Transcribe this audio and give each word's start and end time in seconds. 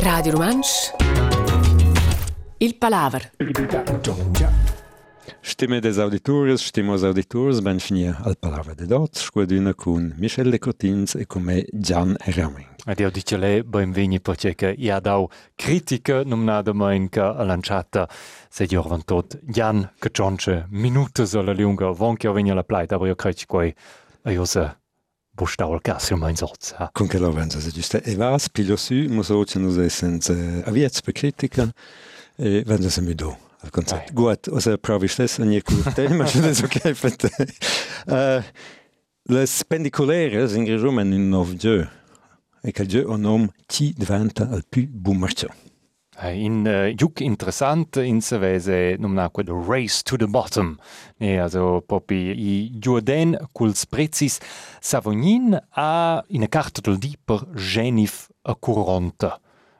Radio 0.00 0.32
Romansch 0.32 0.94
Il 2.58 2.76
Palaver. 2.76 3.30
Stimme 5.40 5.80
des 5.80 5.98
Auditores, 5.98 6.64
Stimmos 6.64 7.02
Auditors, 7.02 7.60
ben 7.60 7.78
al 8.22 8.36
Palaver 8.38 8.74
de 8.74 8.86
Dot, 8.86 9.16
scuadina 9.18 9.74
con 9.74 10.14
Michel 10.16 10.50
de 10.50 10.58
Cotins 10.58 11.14
e 11.14 11.26
con 11.26 11.42
me 11.42 11.64
Gian 11.72 12.16
Ramming. 12.18 12.66
Ed 12.86 13.00
io 13.00 13.10
dice 13.10 13.36
lei, 13.36 13.62
benveni 13.62 14.20
perché 14.20 14.54
che 14.54 14.74
io 14.76 14.94
ha 14.94 15.00
dato 15.00 15.30
critiche, 15.54 16.22
non 16.24 16.44
nada 16.44 16.72
che 17.08 17.20
ha 17.20 17.42
lanciato, 17.44 18.06
se 18.48 18.66
io 18.68 18.82
ho 18.82 18.88
vantato 18.88 19.38
Gian, 19.42 19.92
che 19.98 20.10
c'è 20.10 20.64
minuti 20.70 21.22
alla 21.34 21.52
lunga, 21.52 21.90
vanno 21.90 22.14
che 22.14 22.26
io 22.26 22.32
vengo 22.32 22.52
alla 22.52 22.64
playa, 22.64 22.98
ma 22.98 23.06
io 23.06 23.14
credo 23.14 23.36
che 23.36 23.44
poi 23.46 23.74
io 24.24 24.44
Con 26.92 27.06
che 27.06 27.18
lo 27.18 27.30
venza 27.30 27.60
se 27.60 27.70
giusta. 27.70 28.00
E 28.02 28.14
vas, 28.16 28.48
pilio 28.48 28.76
su, 28.76 28.94
mus 29.08 29.28
oce 29.30 29.58
nus 29.58 29.76
essens 29.76 30.28
uh, 30.28 30.62
aviets 30.66 31.00
per 31.00 31.12
critica, 31.12 31.72
e 32.36 32.62
venza 32.66 32.90
se 32.90 33.00
mi 33.00 33.14
do. 33.14 33.36
Al 33.60 33.70
concept. 33.70 34.12
Gut, 34.12 34.46
o 34.48 34.60
se 34.60 34.78
provi 34.78 35.08
stessa, 35.08 35.44
nie 35.44 35.62
curte, 35.62 36.08
ma 36.08 36.26
se 36.26 36.40
des 36.40 36.62
ok, 36.62 36.92
fate. 36.94 37.30
Uh, 38.06 38.42
les 39.24 39.64
pendiculeres 39.64 40.54
in 40.54 40.64
resumen 40.64 41.12
in 41.12 41.28
nov 41.28 41.54
dieu. 41.54 41.86
E 42.62 42.72
che 42.72 42.86
dieu 42.86 43.08
o 43.08 43.16
nom 43.16 43.48
ti 43.66 43.92
diventa 43.96 44.48
al 44.48 44.64
più 44.68 44.86
bun 44.88 45.18
marcio. 45.18 45.52
in 46.26 46.66
äh, 46.66 46.88
Juck 46.98 47.20
interessant 47.20 47.96
inzeweise 47.96 48.98
um 48.98 49.14
na 49.14 49.28
de 49.28 49.52
Race 49.52 50.02
to 50.02 50.16
the 50.16 50.26
bottom. 50.26 50.78
Nee 51.18 51.40
also 51.40 51.80
Poppy 51.80 52.32
i 52.32 52.72
Jordan 52.80 53.36
kuls 53.52 53.86
prezis 53.86 54.40
Savonin 54.80 55.58
a 55.76 56.22
in 56.28 56.42
e 56.42 56.48
kartetel 56.48 56.98
dieper 56.98 57.46
Genif 57.54 58.30
a 58.42 58.54
Courante. 58.54 59.32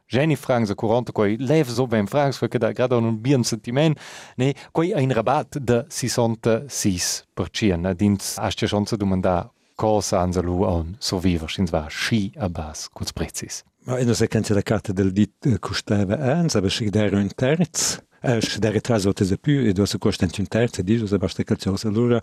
Jenny 0.07 0.37
Frank 0.37 0.67
se 0.67 0.75
Courante 0.75 1.13
koi 1.13 1.37
leef 1.39 1.69
zo 1.69 1.87
beim 1.87 2.07
Frasfke 2.09 2.59
dat 2.59 2.75
grad 2.77 2.93
un 2.93 3.21
bien 3.21 3.45
sentiment. 3.45 3.99
Nee 4.37 4.55
koi 4.73 4.95
ein 4.95 5.11
Rabat 5.11 5.59
de 5.61 5.85
66 5.89 7.25
perien 7.35 7.95
Dins 7.97 8.39
aschte 8.39 8.69
schon 8.69 8.87
ze 8.87 8.97
dummen 8.97 9.21
da 9.21 9.51
Kors 9.77 10.13
an 10.13 10.33
se 10.33 10.43
lo 10.43 10.65
an 10.65 10.97
so 11.01 11.23
wiewer 11.23 11.49
sinn 11.49 11.73
war 11.73 11.91
chi 11.91 12.33
a 12.39 12.49
bas 12.49 12.89
kurz 12.91 13.13
prezis. 13.13 13.65
Ma 13.89 14.15
se 14.15 14.29
canc'è 14.29 14.53
la 14.53 14.61
carta 14.61 14.93
del 14.93 15.13
dit 15.13 15.59
costava 15.61 16.19
ans, 16.19 16.55
aber 16.57 16.71
si 16.71 16.91
dare 16.91 17.17
un 17.17 17.31
terz, 17.35 17.99
eh, 18.21 18.39
si 18.43 18.59
dare 18.59 18.83
tre 18.83 18.99
volte 18.99 19.25
di 19.25 19.39
più, 19.39 19.67
e 19.67 19.73
dopo 19.73 19.97
costa 19.97 20.27
un 20.27 20.47
terz, 20.47 20.79
e 20.79 20.85
dice, 20.85 21.07
se 21.07 21.17
basta 21.17 21.43
calciosa, 21.43 21.89
allora 21.89 22.23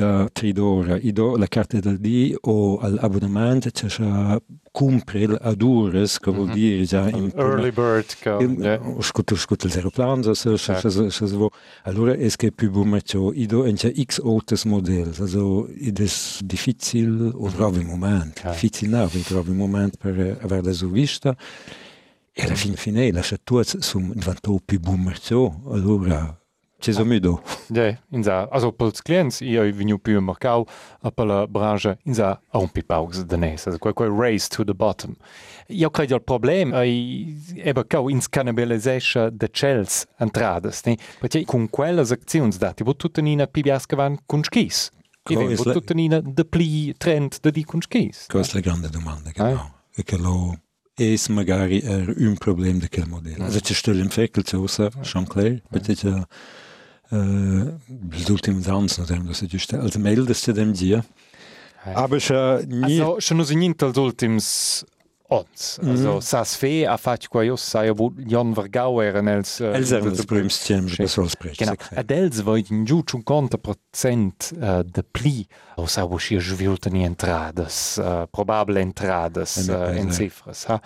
da 0.00 0.28
Tridora. 0.32 0.96
I 0.96 1.12
do 1.12 1.36
la 1.36 1.46
carte 1.46 1.80
da 1.80 1.92
di 1.92 2.34
o 2.40 2.78
all'abbonament 2.78 3.70
c'è 3.70 3.88
cumpre 4.70 5.38
a 5.40 5.52
dures, 5.52 6.18
că 6.18 6.30
vă 6.30 6.44
dir 6.52 6.86
ja 6.86 7.08
in 7.08 7.32
early 7.36 7.70
bird 7.70 8.06
că 8.22 8.38
scutul 9.00 9.36
scutul 9.36 9.70
zero 9.70 9.88
plan, 9.88 10.20
da, 10.20 10.32
să 10.32 10.56
să 10.56 10.56
să 10.56 10.86
exact. 10.86 11.10
să 11.10 11.26
să 11.26 11.46
allora 11.84 12.12
es 12.12 12.34
che 12.34 12.50
più 12.50 12.70
bu 12.70 12.82
metto 12.84 13.32
ido 13.34 13.66
en 13.66 13.74
c'è 13.74 14.04
x 14.06 14.18
outros 14.22 14.62
model, 14.62 15.14
also 15.20 15.68
id 15.80 15.98
es 15.98 16.40
difficil 16.44 17.32
o 17.34 17.44
mhm. 17.44 17.54
trovi 17.54 17.84
moment, 17.84 18.36
exact. 18.36 18.52
difficil 18.52 18.90
na, 18.90 19.04
vi 19.04 19.22
trovi 19.22 19.52
moment 19.52 19.96
per 19.96 20.38
aver 20.42 20.64
la 20.64 20.72
vista, 20.90 21.36
E 22.32 22.46
la 22.46 22.54
fin 22.54 22.74
fine, 22.74 23.10
lascia 23.10 23.36
tuaz 23.44 23.78
sum 23.80 24.12
diventò 24.14 24.56
più 24.64 24.78
bu 24.78 24.94
metto, 24.94 25.60
allora 25.68 26.39
mudo. 27.04 27.42
Ja, 27.68 27.98
in 28.10 28.22
sa, 28.22 28.48
also 28.50 28.72
pels 28.72 29.02
clients, 29.02 29.40
io 29.40 29.62
veniu 29.72 29.98
più 29.98 30.20
mercau, 30.20 30.66
a 31.02 31.10
per 31.10 31.26
la 31.26 31.46
branche, 31.46 31.98
in 32.04 32.14
sa, 32.14 32.40
a 32.50 32.58
un 32.58 32.68
pipaus 32.68 33.24
de 33.24 33.36
nes, 33.36 33.66
also 33.66 33.78
quel, 33.78 33.94
quel 33.94 34.10
race 34.10 34.48
to 34.48 34.64
the 34.64 34.74
bottom. 34.74 35.14
Io 35.68 35.90
credo 35.90 36.16
il 36.16 36.22
problem 36.22 36.72
è 36.74 36.84
eba 37.68 37.84
cau 37.84 38.08
ins 38.08 38.28
cannibalisesce 38.28 39.30
de 39.32 39.48
cels 39.52 40.06
entrades, 40.18 40.82
ne? 40.84 40.96
Perché 41.20 41.44
con 41.44 41.68
quelle 41.70 42.00
aczioni 42.00 42.56
dati, 42.56 42.82
vo 42.82 42.96
tutta 42.96 43.20
nina 43.20 43.46
pibiasca 43.46 43.96
van 43.96 44.18
con 44.26 44.42
skis. 44.42 44.90
E 45.22 45.54
vo 45.54 45.72
tutta 45.72 45.94
nina 45.94 46.20
de 46.20 46.44
pli 46.44 46.94
trend 46.96 47.38
de 47.40 47.50
di 47.50 47.64
con 47.64 47.80
skis. 47.80 48.26
Questa 48.26 48.58
è 48.58 48.62
la 48.62 48.68
grande 48.68 48.88
domanda, 48.88 49.30
genau. 49.30 49.78
E 49.94 50.02
che 50.02 50.16
lo 50.16 50.58
es 50.96 51.28
magari 51.28 51.80
er 51.80 52.14
un 52.16 52.36
problem 52.36 52.78
de 52.78 52.88
quel 52.88 53.06
modello. 53.06 53.44
Also 53.44 53.60
c'è 53.60 53.74
stel 53.74 53.98
in 53.98 54.08
fekel 54.08 54.42
c'è 54.42 54.56
osa, 54.56 54.88
klar, 54.88 55.62
perché 55.70 55.94
c'è 55.94 56.12
rezultim 57.10 58.62
zans 58.62 58.98
na 58.98 59.06
tem, 59.06 59.24
da 59.26 59.34
se 59.34 59.48
just 59.50 59.74
als 59.74 59.96
meldes 59.96 60.42
te 60.42 60.52
dem 60.52 60.72
dia. 60.72 61.04
Aber 61.94 62.20
scha 62.20 62.60
ni 62.66 63.00
Also 63.00 63.20
schon 63.20 63.40
us 63.40 63.50
nint 63.50 63.82
als 63.82 63.98
ultims 63.98 64.84
ons. 65.30 65.78
Also 65.78 66.16
mm. 66.16 66.22
sas 66.22 66.56
fe 66.58 66.86
a 66.86 66.96
fat 66.98 67.28
qua 67.30 67.44
jos 67.46 67.62
sai 67.62 67.90
ob 67.90 68.18
Jon 68.28 68.52
Vergauer 68.56 69.20
en 69.20 69.30
els 69.30 69.60
äh, 69.62 69.72
els 69.78 69.92
els 69.94 70.24
brümstiem 70.28 70.88
de 70.90 71.08
sols 71.08 71.36
brech. 71.38 71.56
Genau. 71.60 71.76
Adels 71.96 72.42
voit 72.46 72.70
in 72.74 72.84
ju 72.88 73.00
chun 73.06 73.22
conta 73.26 73.60
procent 73.62 74.50
uh, 74.58 74.80
äh, 74.80 74.82
de 74.84 75.04
pli 75.06 75.46
o 75.78 75.86
sa 75.86 76.04
wo 76.04 76.18
schier 76.18 76.42
juvilten 76.44 76.98
entradas, 76.98 77.98
uh, 78.02 78.26
probable 78.34 78.82
entradas 78.82 79.56
uh, 79.68 79.94
en 79.96 80.10
cifras, 80.12 80.66
ha. 80.68 80.80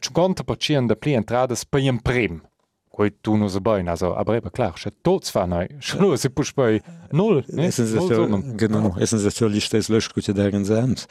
Chun 0.00 0.16
conta 0.16 0.44
procent 0.48 0.88
de 0.88 0.96
pli 0.96 1.14
entradas 1.20 1.66
per 1.68 1.84
im 1.84 2.00
prim. 2.00 2.40
goit 2.92 3.14
du 3.22 3.36
no 3.36 3.48
se 3.48 3.60
bein 3.60 3.88
also 3.88 4.14
aber 4.14 4.36
eber 4.36 4.50
klar 4.50 4.74
dodsfanner 5.02 5.68
schlo 5.80 6.16
se 6.16 6.28
puch 6.28 6.54
bei 6.54 6.80
null 7.12 7.44
genau 8.56 8.96
essen 8.98 9.18
selich 9.18 9.64
stes 9.64 9.88
lech 9.88 10.12
gute 10.14 10.34
degen 10.34 10.64
sand 10.64 11.06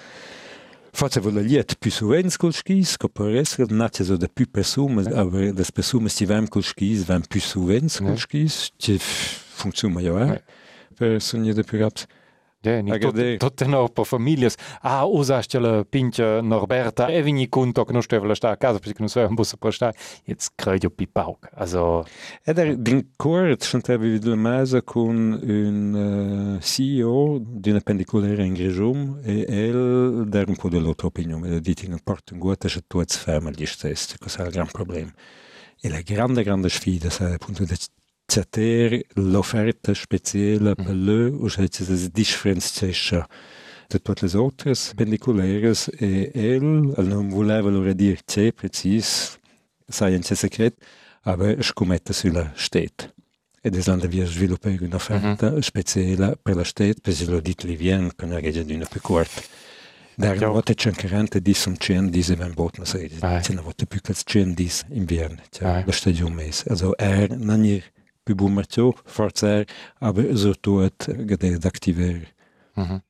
Fat 0.93 1.15
evaluiert 1.15 1.79
Pusoenskolskis 1.79 2.97
koperesket 2.99 3.71
na 3.71 3.87
zo 3.93 4.17
de 4.17 4.27
pu 4.27 4.45
Persumes 4.45 5.07
awer 5.07 5.53
des 5.53 5.71
Persumes 5.71 6.15
ti 6.15 6.25
wem 6.27 6.47
kolskis 6.47 7.07
wem 7.07 7.23
Pusoenskolskis 7.23 8.71
funktion 9.55 9.93
ma 9.93 10.01
jo 10.01 10.17
son 11.19 11.45
je 11.45 11.53
de 11.53 11.63
pu 11.63 11.77
gehabt. 11.77 12.07
Ja. 12.09 12.20
Ni 12.63 12.91
tot, 12.91 13.13
Agade. 13.13 13.37
tot 13.37 13.65
no 13.65 13.87
per 13.89 14.05
familias. 14.05 14.55
Usaste 14.83 15.59
la 15.59 15.83
pincha 15.83 16.41
Norberta, 16.41 17.07
e 17.07 17.21
vini 17.23 17.49
conto 17.49 17.83
che 17.83 17.93
non 17.93 18.01
steva 18.01 18.33
sta 18.35 18.51
a 18.51 18.57
casa 18.57 18.79
perché 18.79 18.99
non 18.99 19.09
so 19.09 19.19
un 19.21 19.33
busso 19.33 19.57
per 19.57 19.73
stare. 19.73 19.95
Jetzt 20.25 20.51
credo 20.55 20.89
pipauk. 20.89 21.49
Also, 21.53 22.05
Ed 22.43 22.57
er 22.57 22.75
din 22.75 23.11
cort 23.15 23.63
sunt 23.63 23.89
vi 23.97 24.19
de 24.19 24.35
mesa 24.35 24.81
con 24.81 25.39
un 25.41 26.57
uh, 26.57 26.59
CEO 26.61 27.39
di 27.41 27.69
una 27.69 27.79
pendicolera 27.79 28.43
in 28.43 28.53
Grejum 28.53 29.19
e 29.23 29.45
el 29.47 30.25
der 30.27 30.47
un 30.47 30.55
po 30.55 30.69
de 30.69 30.79
l'altra 30.79 31.07
opinione, 31.07 31.55
e 31.55 31.59
dit 31.59 31.83
in 31.83 31.97
guata 32.37 32.67
se 32.67 32.81
tu 32.87 32.99
ets 32.99 33.17
ferma 33.17 33.49
gli 33.49 33.65
stessi, 33.65 34.15
è 34.19 34.41
il 34.41 34.49
gran 34.51 34.67
problema. 34.71 35.11
E 35.79 35.89
la 35.89 36.01
grande, 36.01 36.43
grande 36.43 36.69
sfida 36.69 37.09
è 37.09 37.33
appunto 37.33 37.63
di 37.63 37.75
cercare 38.31 39.05
l'offerta 39.15 39.93
speciale 39.93 40.73
per 40.75 40.95
lui, 40.95 41.31
o 41.37 41.47
se 41.49 41.67
si 41.69 42.09
differenziascia 42.11 43.27
de 43.89 43.99
tutte 43.99 44.25
le 44.25 44.37
altre 44.37 44.73
pendicoleres 44.95 45.89
e 45.99 46.31
el, 46.33 46.93
non 46.97 47.27
voleva 47.29 47.69
loro 47.69 47.91
dire 47.93 48.17
c'è 48.25 48.53
precis, 48.53 49.37
sai 49.85 50.15
in 50.15 50.21
c'è 50.21 50.35
secret, 50.35 50.75
aber 51.23 51.61
scommette 51.61 52.13
sulla 52.13 52.51
state. 52.55 53.13
Ed 53.63 53.75
es 53.75 53.85
landa 53.87 54.07
via 54.07 54.25
sviluppare 54.25 54.77
un'offerta 54.81 55.61
speciale 55.61 56.35
per 56.41 56.55
la 56.55 56.63
state, 56.63 56.95
per 57.01 57.13
se 57.13 57.25
lo 57.25 57.39
dit 57.41 57.63
Livien, 57.63 58.11
con 58.15 58.29
una 58.29 58.39
regia 58.39 58.63
di 58.63 58.73
una 58.75 58.85
più 58.89 59.01
corta. 59.01 59.41
Dar 60.15 60.37
Ja. 60.37 60.47
volta 60.47 60.73
c'è 60.73 60.89
anche 60.89 61.07
rente 61.07 61.41
di 61.41 61.55
un 61.65 61.75
cien 61.77 62.09
di 62.09 62.23
se 62.23 62.35
ben 62.35 62.53
bot, 62.53 62.81
sai, 62.83 63.09
Ah. 63.19 63.39
c'è 63.39 63.51
una 63.51 63.61
volta 63.61 63.85
più 63.85 63.99
che 64.01 64.13
cien 64.25 64.53
di 64.53 64.69
inverno, 64.93 65.41
Ah. 65.41 65.47
cioè 65.51 65.83
la 65.85 65.91
stagione 65.91 66.33
mes. 66.35 66.63
Also 66.67 66.95
er 66.97 67.35
non 67.37 67.63
è 67.65 67.81
Пибумацьо, 68.23 68.93
Фарцер, 69.05 69.65
aber 69.99 70.35
so 70.37 70.53
tut 70.53 71.07
gedeid 71.25 71.65
aktiver. 71.65 72.27
Uh-huh. 72.77 73.01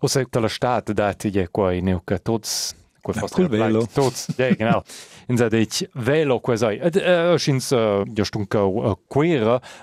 O 0.00 0.08
sea, 0.08 0.24
tala 0.30 0.48
stat 0.48 0.92
dat 0.96 1.24
je 1.24 1.46
quai 1.52 1.80
neu 1.82 2.00
ca 2.06 2.18
tots 2.18 2.74
quai 3.02 3.18
fost 3.18 3.34
cul 3.34 3.48
velo. 3.48 3.82
Tots, 3.92 4.28
ja, 4.38 4.48
genau. 4.54 4.82
In 5.28 5.38
sa 5.38 5.48
deit 5.52 5.82
velo 5.94 6.38
quai 6.40 6.56
sei. 6.56 6.78
Et 6.80 6.96
uh, 7.00 7.36
schins 7.36 7.72
uh, 7.72 8.04
ja 8.16 8.24
stunca 8.24 8.62
uh, 8.64 8.94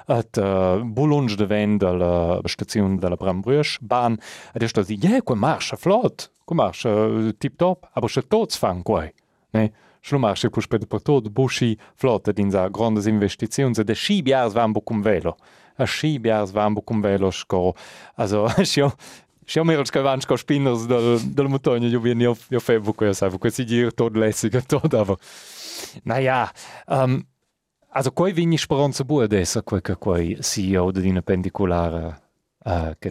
et 0.08 0.38
uh, 0.38 1.36
de 1.36 1.46
vend 1.46 1.80
de 1.80 1.92
la 1.92 2.42
stazione 2.46 2.98
della 2.98 3.16
Brambrüsch 3.16 3.80
Bahn. 3.82 4.18
Et 4.56 4.64
ist 4.64 4.78
da 4.78 4.84
sie, 4.84 4.98
ja, 4.98 5.22
quai 5.22 5.38
marscha 5.38 5.78
flott. 5.78 6.32
Quai 6.46 6.56
marscha 6.56 7.34
tip 7.40 7.58
top, 7.58 7.88
aber 7.94 8.10
sche 8.10 8.24
tots 8.28 8.58
fan 8.58 8.84
quai. 8.84 9.12
Ne? 9.54 9.72
Schlumarsche 10.08 10.48
cu 10.48 10.60
spedportot 10.60 11.28
buschi 11.28 11.78
flotta 11.96 12.32
din 12.32 12.50
za 12.50 12.70
grandes 12.70 13.06
investiziuns 13.06 13.82
de 13.84 13.94
schi 13.94 14.22
biars 14.22 14.54
van 14.54 14.72
bucum 14.72 15.02
velo. 15.02 15.36
A 15.76 15.86
schi 15.86 16.20
biars 16.20 16.52
van 16.52 16.74
bucum 16.74 17.02
velo 17.02 17.30
sco. 17.30 17.76
Also 18.16 18.48
schio 18.64 18.94
schio 19.50 19.64
mir 19.64 19.78
als 19.78 19.90
kavan 19.90 20.22
sco 20.22 20.36
spinners 20.36 20.86
del 20.88 21.20
del 21.34 21.48
montagna 21.48 21.88
io 21.88 22.00
vien 22.00 22.22
io 22.22 22.38
io 22.50 22.60
fe 22.60 22.80
buco 22.80 23.06
io 23.06 23.14
savo 23.14 23.38
quasi 23.38 23.66
dir 23.66 23.92
tot 23.92 24.16
lessig 24.16 24.56
tot 24.72 24.94
aber. 24.94 25.18
Na 26.04 26.20
ja, 26.20 26.52
ähm 26.88 27.26
also 27.90 28.12
koi 28.12 28.32
vini 28.32 28.58
speranza 28.58 29.04
buades 29.04 29.56
a 29.56 29.62
quel 29.62 29.82
che 29.82 29.98
koi 29.98 30.38
CEO 30.40 30.92
de 30.92 31.02
dina 31.02 31.22
pendiculare 31.22 32.27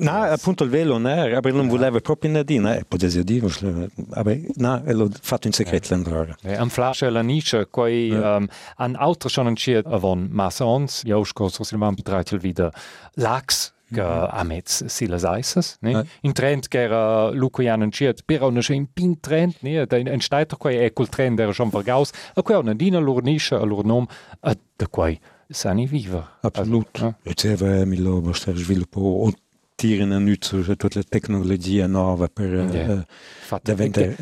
No, 0.00 0.22
appunto 0.22 0.64
il 0.64 0.70
velo 0.70 0.98
ma 0.98 1.40
non 1.40 1.66
voleva 1.68 1.98
proprio 2.00 2.30
nadina, 2.30 2.76
eh, 2.76 2.84
potessi 2.84 3.24
dire, 3.24 3.46
ma 3.94 4.24
no, 4.56 4.82
e 4.84 4.92
l'ho 4.92 5.08
fatto 5.20 5.46
in 5.46 5.52
segreto 5.54 5.94
l'androre. 5.94 6.36
Ja, 6.42 6.60
am 6.60 6.68
Flasche 6.68 7.08
la 7.08 7.22
Nische, 7.22 7.68
koi 7.70 8.08
Ja. 8.08 8.36
um, 8.36 8.46
an 8.76 8.96
Auto 8.96 9.28
schon 9.28 9.46
entschied 9.46 9.86
avon 9.86 10.28
Massons, 10.30 11.02
ja 11.04 11.16
uskos, 11.16 11.58
was 11.58 11.70
il 11.70 11.78
man 11.78 11.94
betreitel 11.94 12.40
wieder 12.42 12.70
Lachs, 13.14 13.72
che 13.90 14.00
amets 14.02 14.84
silas 14.86 15.22
eises, 15.24 15.76
ne? 15.80 15.90
Ja. 15.90 16.04
In 16.22 16.32
Trend 16.32 16.66
che 16.68 16.80
era 16.80 17.30
Luco 17.30 17.62
Jan 17.62 17.82
entschied, 17.82 18.24
però 18.24 18.50
non 18.50 18.60
c'è 18.60 18.74
in 18.74 18.92
pin 18.92 19.20
Trend, 19.20 19.54
ne? 19.60 19.86
Da 19.86 19.96
in 19.96 20.20
steiter 20.20 20.58
quei 20.58 20.78
è 20.78 20.92
quel 20.92 21.08
Trend 21.08 21.38
era 21.38 21.52
schon 21.52 21.70
vergaus, 21.70 22.10
a 22.34 22.42
quei 22.42 22.58
una 22.58 22.74
dina 22.74 22.98
lor 22.98 23.22
Nische, 23.22 23.54
a 23.54 23.64
lor 23.64 23.84
nom, 23.84 24.04
a 24.40 24.56
da 24.76 24.88
quei 24.88 25.18
sani 25.48 25.86
viva. 25.86 26.38
Absolut. 26.42 26.98
Ja. 26.98 27.16
E 27.22 27.34
c'era 27.34 27.84
Milo 27.84 28.20
Boster 28.20 28.56
sviluppo 28.56 29.00
o 29.00 29.32
tirano 29.76 30.16
in 30.16 30.38
tutte 30.38 30.88
le 30.92 31.04
tecnologie 31.04 31.86
nuove 31.86 32.28
per 32.28 32.54
eh, 32.54 33.06
Fatta 33.40 33.74
diventare 33.74 34.16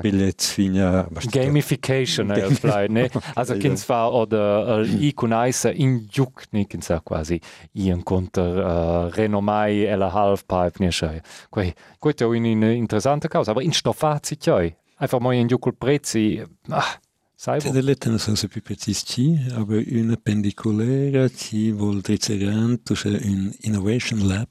biglietti 0.00 0.44
fino 0.44 0.86
a 0.86 1.08
Gamification 1.28 2.30
eh, 2.30 2.48
vielleicht, 2.54 2.90
ne? 2.90 3.10
Also 3.34 3.54
kins 3.58 3.88
war 3.88 4.14
oder 4.14 4.80
äh, 4.80 5.06
i 5.06 5.12
kunaisa 5.12 5.70
in 5.70 6.06
juk 6.08 6.44
ne 6.52 6.66
kins 6.66 6.88
quasi 7.04 7.40
i 7.72 7.90
encounter 7.90 9.10
äh, 9.10 9.10
renomai 9.14 9.84
ella 9.84 10.12
half 10.12 10.46
pipe 10.46 10.84
ne 10.84 10.92
schei. 10.92 11.20
Quei 11.50 11.74
quei 11.98 12.14
è 12.16 12.24
una 12.24 12.70
interessante 12.70 13.28
causa, 13.28 13.50
aber 13.50 13.62
in 13.62 13.72
stoffazzi 13.72 14.36
tjoi. 14.36 14.74
Einfach 15.00 15.20
mal 15.20 15.34
in 15.34 15.48
jukul 15.48 15.74
prezzi. 15.74 16.44
Ah, 16.68 17.00
sai 17.40 17.60
C'è 17.60 17.68
bo. 17.68 17.72
delle 17.74 17.90
lettere 17.90 18.10
non 18.10 18.18
so 18.18 18.34
se 18.34 18.48
più 18.48 18.62
precisi, 18.62 19.38
aber 19.52 19.84
una 19.92 20.16
pendicolare 20.16 21.30
ci 21.30 21.70
vuol 21.70 22.00
dire 22.00 22.46
un 22.48 23.52
innovation 23.60 24.26
lab 24.26 24.48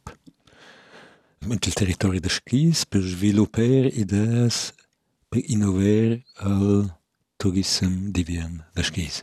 nel 1.40 1.60
territorio 1.74 2.22
di 2.22 2.30
skis 2.30 2.86
per 2.86 3.02
sviluppare 3.02 3.88
idee 3.88 4.48
per 5.28 5.42
innovare 5.48 6.24
al 6.36 6.98
turismo 7.36 8.10
d'Ivern 8.10 8.66
da 8.74 8.84
skis. 8.84 9.22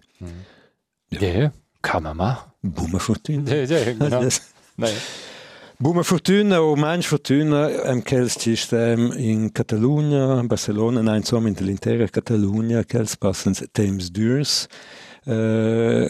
Ja, 1.09 1.51
kann 1.81 2.03
man 2.03 2.17
machen. 2.17 2.53
Buona 2.61 2.99
fortuna. 2.99 3.51
Ja, 3.51 3.65
ja, 3.65 3.93
genau. 3.95 4.29
Nein. 4.77 4.95
Buona 5.77 6.05
fortuna 6.05 6.63
o 6.63 6.77
manch 6.77 7.09
fortuna 7.09 7.83
am 7.83 8.01
chels 8.03 8.39
sistem 8.39 9.13
in 9.17 9.51
Catalunya, 9.51 10.41
Barcelona, 10.45 11.03
nein, 11.03 11.17
insomma 11.17 11.49
in 11.49 11.57
l'intera 11.59 12.07
Catalunya, 12.07 12.85
chels 12.85 13.17
passens 13.17 13.61
temps 13.73 14.09
durs. 14.09 14.69
Uh, 15.27 16.07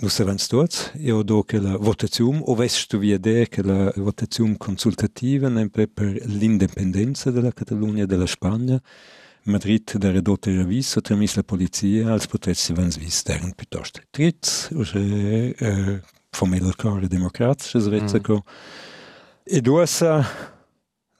nu 0.00 0.08
savens 0.08 0.48
tots, 0.48 0.90
io 0.96 1.22
do 1.22 1.44
che 1.44 1.60
la 1.60 1.76
votazione, 1.76 2.40
o 2.44 2.56
vesto 2.56 2.98
via 2.98 3.18
de 3.18 3.46
che 3.48 3.62
la 3.62 3.92
votazione 3.94 4.56
consultativa 4.56 5.48
nempe 5.48 5.86
per 5.86 6.20
l'indipendenza 6.26 7.30
della 7.30 7.52
Catalunya 7.52 8.02
e 8.02 8.06
della 8.06 8.26
Spagna, 8.26 8.82
Madrid 9.44 9.96
da 9.96 10.10
ridotte 10.10 10.50
avviso 10.50 11.00
tramis 11.00 11.36
la 11.36 11.44
polizia 11.44 12.10
als 12.10 12.26
potessi 12.26 12.72
vans 12.72 12.98
vis 12.98 13.22
deren 13.22 13.54
piuttosto 13.54 14.00
tritz, 14.10 14.70
o 14.74 14.82
se 14.82 15.54
uh, 15.56 16.00
former 16.34 16.60
le 16.60 16.72
corps 16.72 17.00
des 17.00 17.08
démocrates, 17.08 17.74
mm. 17.74 18.40
Et 19.46 19.60
d'où 19.62 19.84
ça, 19.86 20.24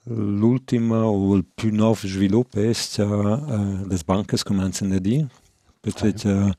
l'ultime 0.06 0.93
ou 0.93 1.37
le 1.37 1.43
plus 1.43 1.72
neuf 1.72 2.06
sviluppé, 2.06 2.75
c'est 2.75 3.02
euh, 3.02 3.37
euh, 3.50 3.76
les 3.90 3.99
banques, 4.06 4.37
comme 4.44 4.60
on 4.60 4.72
s'en 4.72 4.90
a 4.90 4.99
dit? 4.99 5.25
Peut-être 5.82 6.26
ah, 6.26 6.28
euh, 6.28 6.50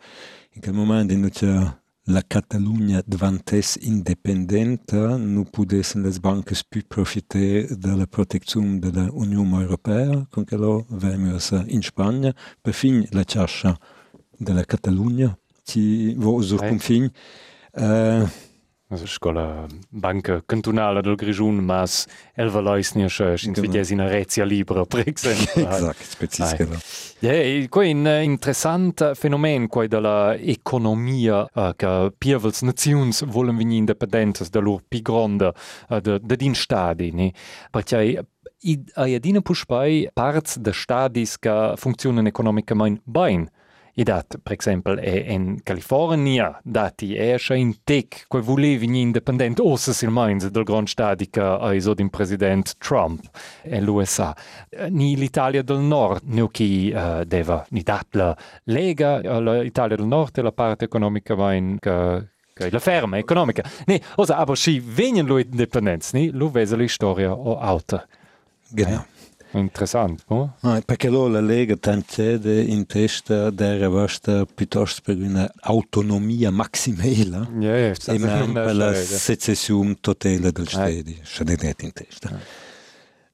qu'à 0.61 0.71
un 0.71 0.73
moment, 0.73 1.03
dans 1.05 1.29
euh, 1.43 1.61
la 2.07 2.21
Catalogne 2.21 3.01
devantait 3.07 3.61
indépendante, 3.85 4.93
nous 4.93 5.45
pouvions 5.45 5.81
les 6.03 6.19
banques 6.19 6.53
plus 6.69 6.83
profiter 6.83 7.67
de 7.69 7.95
la 7.95 8.07
protection 8.07 8.63
de 8.77 8.89
l'Union 8.89 9.59
européenne, 9.59 10.25
comme 10.31 10.45
nous 10.51 11.39
sommes 11.39 11.61
en 11.61 11.79
Espagne, 11.79 12.33
pour 12.63 12.73
finir 12.73 13.07
la 13.13 13.23
charge 13.27 13.67
de 14.39 14.53
la 14.53 14.63
Catalogne 14.63 15.29
qui 15.65 16.15
vaut 16.15 16.41
sur 16.41 16.61
ouais. 16.61 16.69
confine. 16.69 17.11
Scola 19.05 19.67
banca 19.89 20.41
cantonale 20.45 21.01
del 21.01 21.15
Grigiun, 21.15 21.59
mas 21.63 22.07
elva 22.33 22.59
lois 22.59 22.93
ne 22.93 23.07
schei, 23.07 23.37
in 23.45 23.53
Genau. 23.53 23.67
vides 23.67 23.91
in 23.91 24.07
Rezia 24.07 24.45
libera, 24.45 24.85
per 24.85 25.07
esempio. 25.07 25.61
Exakt, 25.69 26.03
specifisch. 26.03 27.15
Ai. 27.21 27.27
Ja, 27.27 27.31
e 27.33 27.67
quei 27.69 27.91
un 27.93 28.07
eh, 28.07 28.23
interessant 28.23 29.13
fenomen 29.13 29.67
quei 29.67 29.87
della 29.87 30.35
economia 30.35 31.47
uh, 31.53 31.73
che 31.75 32.11
pievels 32.17 32.61
naziuns 32.61 33.23
volen 33.25 33.57
vegni 33.57 33.77
independentes 33.77 34.49
da 34.49 34.59
lor 34.59 34.81
pi 34.87 35.01
gronda 35.01 35.53
uh, 35.89 35.99
de, 35.99 36.19
de 36.21 36.35
din 36.35 36.55
stadi, 36.55 37.11
ne? 37.11 37.31
Perché 37.69 38.25
i 38.61 38.83
a 38.95 39.03
adina 39.03 39.41
puspai 39.41 40.09
parts 40.13 40.57
de 40.57 40.73
stadis 40.73 41.37
che 41.37 41.73
funzionan 41.77 42.27
economicament 42.27 43.01
bain. 43.05 43.49
I 43.99 44.03
dat, 44.03 44.39
per 44.41 44.55
esempio, 44.57 44.97
è 44.97 45.25
in 45.27 45.61
California, 45.61 46.57
dati 46.63 47.15
è 47.15 47.37
scha 47.37 47.53
in 47.53 47.83
tec, 47.83 48.27
quei 48.29 48.41
volevi 48.41 48.87
ni 48.87 49.01
independent, 49.01 49.59
ossa 49.59 49.91
sil 49.91 50.07
mainz 50.09 50.47
del 50.47 50.63
grand 50.63 50.87
stadi 50.87 51.29
che 51.29 51.41
ha 51.41 51.73
iso 51.73 51.93
din 51.93 52.09
president 52.09 52.77
Trump 52.77 53.29
e 53.61 53.81
l'USA. 53.81 54.33
Eh, 54.69 54.89
Ni 54.89 55.17
l'Italia 55.17 55.63
del 55.63 55.79
Nord, 55.79 56.21
nu 56.27 56.47
chi 56.47 56.93
uh, 56.95 57.25
deva, 57.25 57.65
ni 57.71 57.81
dat 57.81 58.07
la 58.11 58.33
Lega, 58.63 59.19
eh, 59.19 59.63
l'Italia 59.63 59.97
del 59.97 60.05
Nord 60.05 60.37
è 60.37 60.41
la 60.43 60.53
parte 60.53 60.85
economica 60.85 61.35
main 61.35 61.77
che 61.77 62.27
che 62.53 62.69
la 62.71 62.79
ferma 62.79 63.17
economica. 63.17 63.63
Ne, 63.85 64.01
osa, 64.15 64.37
aber 64.37 64.57
si 64.57 64.79
venien 64.79 65.25
lo 65.25 65.39
independenz, 65.39 66.11
ni, 66.13 66.29
lo 66.31 66.49
vese 66.49 66.77
la 66.77 66.87
storia 66.87 67.33
o 67.33 67.57
auta. 67.57 68.05
Genau. 68.69 69.05
Interessant, 69.51 70.23
no? 70.27 70.55
Ah, 70.61 70.79
perché 70.85 71.07
allora 71.07 71.33
la 71.33 71.41
Lega 71.41 71.75
tancede 71.75 72.61
in 72.61 72.85
testa 72.85 73.49
della 73.49 73.89
vostra 73.89 74.45
piuttosto 74.45 75.01
per 75.03 75.17
una 75.17 75.51
autonomia 75.61 76.51
maximale 76.51 77.47
Ja, 77.59 77.75
ja, 77.75 77.93
e 78.05 78.17
non 78.17 78.53
per 78.53 78.75
la 78.75 78.93
secessione 78.93 79.97
totale 79.99 80.51
del 80.51 80.65
Eh. 80.65 80.69
Stato. 80.69 81.11
Ce 81.23 81.43
l'avete 81.43 81.85
in 81.85 81.93
testa. 81.93 82.29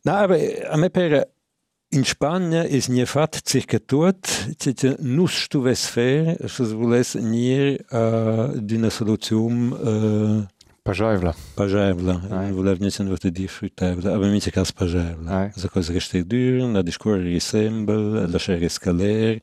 No, 0.03 0.11
aber 0.13 0.67
a 0.69 0.77
me 0.77 0.89
per 0.89 1.33
in 1.89 2.03
Spagna 2.03 2.63
is 2.63 2.87
nie 2.87 3.05
fat 3.05 3.41
circa 3.43 3.79
tot, 3.79 4.27
che 4.57 4.95
nus 4.99 5.47
tu 5.47 5.61
ves 5.61 5.85
fer, 5.87 6.35
se 6.47 6.63
voles 6.73 7.15
nier 7.15 7.79
uh, 7.91 8.51
d'una 8.59 8.89
soluzione 8.89 9.73
uh, 9.73 10.45
Pažaevla. 10.85 11.31
Pažaevla. 11.57 12.13
Vula 12.53 12.75
vnitën 12.77 13.07
vërtet 13.09 13.33
dishur 13.33 13.71
ta 13.73 13.87
vla, 13.97 14.11
apo 14.19 14.27
më 14.29 14.41
që 14.45 14.51
ka 14.53 14.63
Pažaevla. 14.77 15.39
Za 15.57 15.69
kohë 15.73 15.87
që 15.87 16.01
është 16.01 16.19
dyrën, 16.29 16.75
la 16.77 16.83
dishkuar 16.85 17.23
i 17.25 17.39
sembl, 17.41 18.19
la 18.29 18.41
shërë 18.41 18.69
skaler. 18.69 19.39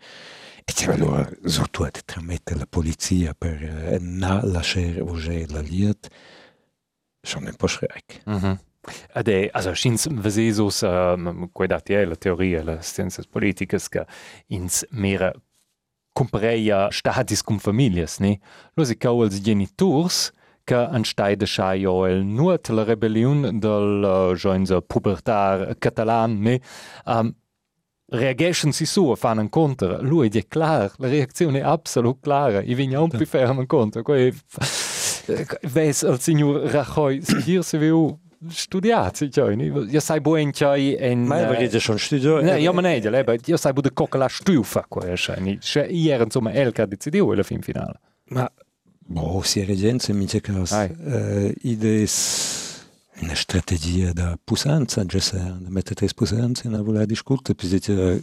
E 0.62 0.74
që 0.78 0.92
valua 0.92 1.24
zortua 1.42 1.88
të 1.90 2.04
tramete 2.06 2.54
la 2.54 2.68
policia 2.70 3.34
për 3.34 3.64
na 4.06 4.36
la 4.46 4.62
shërë 4.62 5.02
u 5.02 5.16
zhej 5.18 5.48
la 5.50 5.64
ljetë, 5.66 6.12
shumë 7.26 7.50
në 7.50 7.58
poshrek. 7.58 8.20
Mhm. 8.22 8.60
Ade, 9.18 9.34
also 9.54 9.74
schins 9.74 10.06
vesesus 10.10 10.82
um, 10.86 11.48
quedatie 11.54 12.04
la 12.06 12.14
teoria 12.14 12.62
la 12.66 12.80
sciences 12.82 13.26
politicas 13.26 13.88
că 13.88 14.06
ins 14.46 14.84
mera 14.90 15.32
compreia 16.12 16.88
statis 16.90 17.42
cum 17.42 17.58
familias, 17.58 18.18
ne? 18.18 18.38
Lo 18.74 18.84
se 18.84 18.94
cau 18.94 19.22
als 19.22 19.42
genitors, 19.42 20.32
che 20.72 20.88
an 20.90 21.04
steide 21.04 21.46
schaio 21.46 22.06
el 22.06 22.24
nuot 22.24 22.70
la 22.70 22.84
rebellion 22.84 23.58
del 23.58 24.02
uh, 24.02 24.34
joinza 24.34 24.80
pubertar 24.80 25.76
catalan, 25.78 26.38
ne? 26.40 26.60
Um, 27.04 27.34
reagiscono 28.12 28.72
si 28.72 28.86
su 28.86 29.14
fare 29.16 29.40
un 29.40 29.48
contro, 29.48 30.02
lui 30.02 30.28
è 30.28 30.46
chiaro, 30.48 30.92
la 30.96 31.08
reazione 31.08 31.60
è 31.60 31.62
assolutamente 31.62 32.20
clara, 32.22 32.62
i 32.62 32.74
vignon 32.74 33.08
più 33.08 33.26
fermo 33.26 33.60
un 33.60 33.66
contro, 33.66 34.02
quei 34.02 34.32
ves 35.72 36.02
al 36.02 36.20
signor 36.20 36.62
Rajoy, 36.70 37.22
si 37.22 37.36
hier 37.44 37.62
se 37.62 37.78
viu 37.78 38.18
studiato, 38.48 39.28
cioè, 39.28 39.54
io 39.54 40.00
sai 40.00 40.20
buon 40.20 40.52
cioè 40.52 40.96
en 40.98 41.24
Ma 41.24 41.40
eh, 41.40 41.44
avete 41.44 41.78
schon 41.78 41.98
studiato? 41.98 42.42
No, 42.42 42.54
io 42.56 42.72
non 42.72 42.84
è, 42.84 43.00
lei, 43.00 43.24
io 43.44 43.56
sai 43.56 43.72
bude 43.72 43.92
cocca 43.92 44.18
la 44.18 44.28
stufa, 44.28 44.86
cioè, 45.14 45.58
cioè, 45.58 45.86
ieri 45.86 46.22
insomma 46.24 46.52
El 46.52 46.72
che 46.72 46.82
ha 46.82 46.86
deciso 46.86 47.30
alla 47.30 47.42
fin 47.42 47.62
finale. 47.62 48.00
Ma, 48.28 48.50
Бо, 49.08 49.42
си 49.44 49.66
реденце 49.66 50.12
ми 50.14 50.26
тека 50.26 50.52
идејс 51.62 52.14
на 53.22 53.36
стратегија 53.38 54.14
да 54.14 54.36
пусанца 54.46 55.04
джеса, 55.04 55.58
да 55.60 55.70
метете 55.70 56.06
из 56.06 56.14
пусанца 56.14 56.70
на 56.70 56.82
владиш 56.82 57.22
култа, 57.22 57.54
пизите 57.54 58.22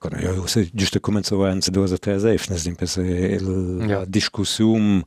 Quando 0.00 0.16
eu 0.16 0.48
sei, 0.48 0.70
justo 0.74 1.00
começou 1.00 1.44
antes 1.44 1.68
duas 1.68 1.92
ou 1.92 1.98
três 1.98 2.22
vezes, 2.22 2.48
nós 2.48 2.66
pensei, 2.76 3.36
a 3.36 4.04
discussão 4.06 5.04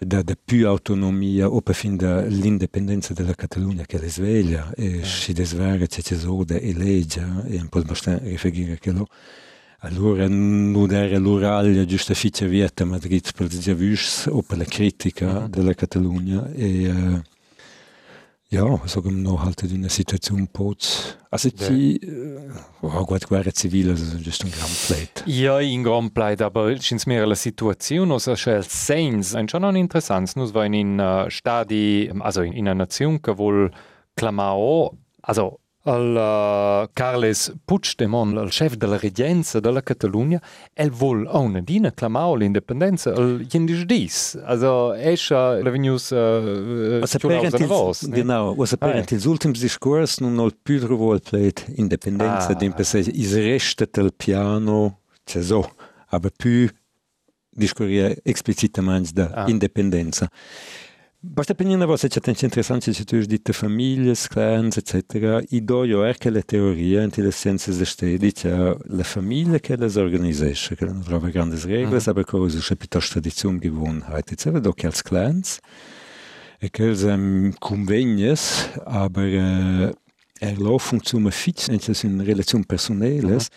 da, 0.00 0.22
da 0.22 0.34
più 0.34 0.66
autonomia 0.68 1.48
ou 1.48 1.60
para 1.60 1.74
fim 1.74 1.96
da 1.96 2.22
l'independência 2.22 3.14
da 3.14 3.34
Catalunha, 3.34 3.84
que 3.84 3.96
ela 3.96 4.06
é 4.06 4.08
velha, 4.08 4.72
e 4.78 5.04
se 5.04 5.34
desvara, 5.34 5.86
se 5.90 6.02
tesoura 6.02 6.58
e 6.58 6.72
leia, 6.72 7.26
e 7.46 7.62
podemos 7.68 8.00
referir 8.00 8.72
aquilo. 8.72 9.06
Yeah. 9.06 9.51
Allora 9.84 10.26
non 10.28 10.92
era 10.92 11.18
l'Uralia 11.18 11.84
giusta 11.84 12.14
ficcia 12.14 12.46
vieta 12.46 12.84
a 12.84 12.86
Madrid 12.86 13.32
per 13.34 13.48
giavus 13.48 14.26
o 14.30 14.42
per 14.42 14.58
la 14.58 14.64
critica 14.64 15.40
Mhm. 15.40 15.46
della 15.48 15.74
Catalogna 15.74 16.50
e 16.52 16.84
eh, 16.84 17.22
ja, 18.48 18.80
so 18.84 19.00
come 19.00 19.18
no 19.20 19.38
halt 19.42 19.62
in 19.62 19.78
una 19.78 19.88
situazione 19.88 20.42
un 20.42 20.46
po' 20.48 20.74
also 21.30 21.48
Ja. 21.48 21.66
ci 21.66 21.96
eh, 21.96 22.36
oh, 22.80 23.04
guarda 23.04 23.26
guerra 23.26 23.50
civile 23.50 23.92
das 23.92 24.00
ist 24.02 24.16
just 24.22 24.44
un 24.44 24.50
gran 24.50 24.68
plate 24.86 25.22
Ja, 25.26 25.58
in 25.60 25.82
Grand 25.82 26.12
Plate, 26.12 26.44
aber 26.44 26.76
schins 26.78 27.06
mir 27.06 27.26
la 27.26 27.34
Situation, 27.34 28.12
also 28.12 28.36
schel 28.36 28.62
Saints, 28.62 29.34
ein 29.34 29.48
schon 29.48 29.64
ein 29.64 29.76
interessant, 29.76 30.36
nus 30.36 30.52
war 30.52 30.64
in 30.66 31.00
uh, 31.00 31.28
Stadi, 31.30 32.10
also 32.20 32.42
in 32.42 32.68
einer 32.68 32.74
Nation, 32.74 33.18
wohl 33.36 33.70
clamao, 34.16 34.96
also 35.22 35.58
al 35.84 36.84
uh, 36.84 36.90
Carles 36.92 37.52
Puigdemont, 37.64 38.36
il 38.44 38.50
chef 38.50 38.74
della 38.74 38.96
regenza 38.96 39.58
della 39.60 39.82
Catalogna, 39.82 40.40
el 40.74 40.90
vol 40.90 41.28
una 41.32 41.60
dina 41.60 41.92
clamao 41.92 42.34
l'indipendenza 42.36 43.12
al 43.12 43.44
jindisch 43.48 43.84
dis. 43.84 44.38
Also 44.44 44.92
escha 44.94 45.60
la 45.60 45.70
venius 45.70 46.10
uh, 46.10 47.00
apparent 47.02 47.58
ils, 47.58 47.66
vos, 47.66 48.08
genau, 48.08 48.54
was 48.56 48.72
apparent 48.72 49.10
ils 49.10 49.24
ultims 49.24 49.58
discurs 49.58 50.18
non 50.20 50.34
nol 50.34 50.54
pudro 50.62 50.96
vol 50.96 51.20
plate 51.20 51.64
independenza 51.76 52.48
Ah. 52.48 52.50
ah. 52.50 52.54
d'impese 52.54 52.98
is 52.98 53.34
resta 53.34 53.86
del 53.90 54.12
piano 54.14 55.00
c'è 55.24 55.42
so, 55.42 55.68
aber 56.10 56.30
più 56.36 56.68
discorria 57.50 58.14
explicitamente 58.22 59.10
da 59.12 59.30
Ah. 59.34 59.44
ah. 59.44 60.30
Independenza. 61.22 61.30
Basta 61.34 61.54
penina 61.54 61.86
voce 61.86 62.08
c'è 62.08 62.20
tanto 62.20 62.44
interessante 62.44 62.90
c'è 62.90 63.04
tu 63.04 63.18
dite 63.20 63.52
famiglie, 63.52 64.14
clans, 64.28 64.76
eccetera. 64.76 65.40
I 65.50 65.64
do 65.64 65.84
io 65.84 66.02
er 66.04 66.18
che 66.18 66.30
le 66.30 66.42
teorie 66.42 67.00
anti 67.00 67.22
le 67.22 67.30
scienze 67.30 67.74
de 67.76 67.84
stedi 67.84 68.32
c'è 68.32 68.76
la 68.86 69.02
famiglia 69.04 69.58
che 69.58 69.76
le 69.76 69.86
organizzesce, 69.94 70.74
che 70.74 70.84
non 70.84 71.02
trova 71.02 71.28
grandi 71.28 71.56
regole, 71.64 72.00
Mhm. 72.00 72.08
aber 72.08 72.24
cosa 72.24 72.58
c'è 72.58 72.76
piuttosto 72.76 73.12
tradizione 73.12 73.58
gewohnheit. 73.58 74.30
Jetzt 74.30 74.50
vedo 74.50 74.72
che 74.72 74.86
als 74.86 75.02
clans 75.02 75.58
e 76.58 76.70
che 76.70 76.90
um, 77.04 77.52
convegnes, 77.58 78.68
aber 78.84 79.22
äh, 79.24 79.92
er 80.40 80.58
laufen 80.58 81.00
zum 81.02 81.30
fix 81.30 81.68
in 81.68 82.20
relation 82.20 82.64
personelles 82.64 83.48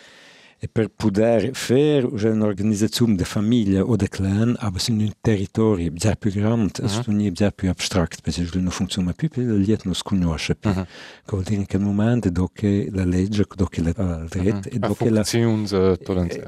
Et 0.62 0.68
per 0.68 0.88
poder 0.88 1.50
faire 1.52 2.06
une 2.24 2.42
organisation 2.42 3.08
de 3.08 3.24
famille 3.24 3.78
ou 3.80 3.96
de 3.98 4.06
clan, 4.06 4.54
aber 4.58 4.80
sind 4.80 5.02
un 5.02 5.12
territori 5.22 5.90
bien 5.90 6.14
plus 6.18 6.32
grand, 6.32 6.70
mm 6.80 7.30
bien 7.30 7.50
plus 7.50 7.68
abstract, 7.68 8.20
parce 8.22 8.40
que 8.50 8.58
nu 8.58 8.70
funcționează 8.70 9.16
plus, 9.16 9.30
pentru 9.30 9.54
că 9.54 9.60
liet 9.60 9.82
nu 9.82 9.92
scunoaște 9.92 10.54
plus. 10.54 10.74
Uh 10.74 10.82
-huh. 10.82 11.24
Că 11.24 11.36
dire 11.44 11.62
că 11.62 11.76
în 11.76 11.82
moment 11.82 12.26
doce 12.26 12.86
la 12.90 13.04
lege, 13.04 13.42
doce 13.56 13.82
la 13.82 13.92
mhm. 13.96 14.26
drept, 14.28 14.64
uh 14.64 14.70
-huh. 14.70 14.74
e 14.74 14.78
doce 14.78 15.08
la... 15.08 15.22
Funcțiune, 15.22 15.66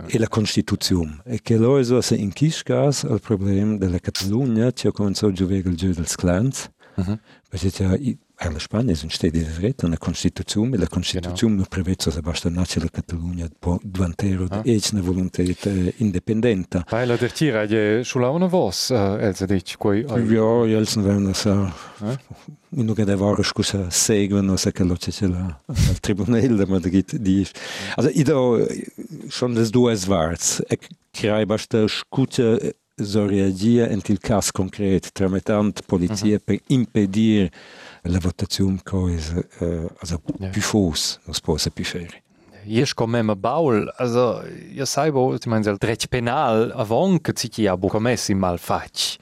E 0.06 0.18
la 0.18 0.26
Constituțium. 0.26 1.22
E 1.24 1.36
că 1.36 1.56
lor 1.56 1.82
so 1.82 2.00
se 2.00 2.14
închiși 2.14 2.62
al 2.72 3.18
problem 3.22 3.76
de 3.76 3.86
la 3.86 3.98
Catalunia, 3.98 4.70
ce 4.70 4.86
a 4.86 4.90
comențat 4.90 5.30
a 5.30 5.32
juve 5.34 5.54
el 5.54 5.78
jeu 5.78 5.90
dels 5.90 6.14
clans, 6.14 6.70
uh 6.96 7.04
mhm. 7.04 7.14
-huh. 7.14 7.48
pentru 7.48 7.68
că 7.76 7.98
Alle 8.40 8.60
Spaniens 8.60 9.04
steht 9.08 9.34
die 9.34 9.44
Rede 9.60 9.84
an 9.84 9.90
der 9.90 9.98
Konstitution. 9.98 10.70
Mit 10.70 10.80
der 10.80 10.88
genau. 10.88 11.64
prevede 11.68 12.10
la 12.14 12.20
Bastonaccia 12.20 12.80
la 12.80 12.88
Catalunya 12.88 13.48
può 13.58 13.80
dvantare 13.82 14.46
ah. 14.50 14.62
e 14.64 14.80
una 14.92 15.02
volontarietà 15.02 15.70
indipendente. 15.96 16.84
Ma 16.88 17.04
la 17.04 17.16
tertira 17.16 17.62
è 17.62 18.04
sulla 18.04 18.28
una 18.28 18.46
voce, 18.46 18.94
Elsa 18.94 19.44
dice? 19.44 19.76
Quei, 19.76 20.04
ai... 20.06 20.24
Ja, 20.26 20.64
Elsa 20.68 21.00
venne 21.00 21.34
sa... 21.34 21.74
Eh? 22.04 22.16
Uno 22.70 22.92
che 22.92 23.04
deve 23.04 23.24
ora 23.24 23.42
scusa 23.42 23.90
seguono 23.90 24.56
se 24.56 24.70
che 24.70 24.84
lo 24.84 24.94
c'è 24.94 25.26
la, 25.26 25.60
al 25.66 25.98
tribunale 26.00 26.66
ma 26.66 26.78
da 26.78 26.90
git 26.90 27.16
di 27.16 27.46
also 27.96 28.10
i 28.12 28.22
do 28.22 28.66
schon 29.28 29.54
das 29.54 29.70
du 29.70 29.88
es 29.88 30.06
e 30.68 30.78
krei 31.10 31.46
basta 31.46 31.88
scute 31.88 32.76
so 33.02 33.26
reagire 33.26 33.90
in 33.92 34.02
til 34.02 34.18
cas 34.18 34.50
concreto, 34.52 35.08
trametant 35.12 35.82
polizie 35.86 36.34
mm 36.34 36.36
-hmm. 36.36 36.44
per 36.44 36.60
impedire 36.66 37.50
la 38.08 38.20
votaziun 38.20 38.80
co 38.84 39.08
es 39.08 39.30
uh, 39.60 39.88
also 40.00 40.20
ja. 40.38 40.50
più 40.50 40.62
fos 40.62 41.18
nos 41.26 41.40
posa 41.40 41.70
più 41.70 41.84
feri 41.84 42.22
Isch 42.68 42.94
kom 42.94 43.10
memme 43.10 43.34
Baul, 43.34 43.88
also, 43.96 44.42
ja 44.74 44.84
sai 44.84 45.10
bo, 45.10 45.32
ich 45.34 45.46
mein, 45.46 45.64
el 45.64 45.78
dretsch 45.78 46.08
penal 46.10 46.70
avon, 46.76 47.18
che 47.22 47.32
si 47.34 47.48
chi 47.48 47.66
abu 47.66 47.88
comessi 47.88 48.34
mal 48.34 48.58
fatsch. 48.58 49.16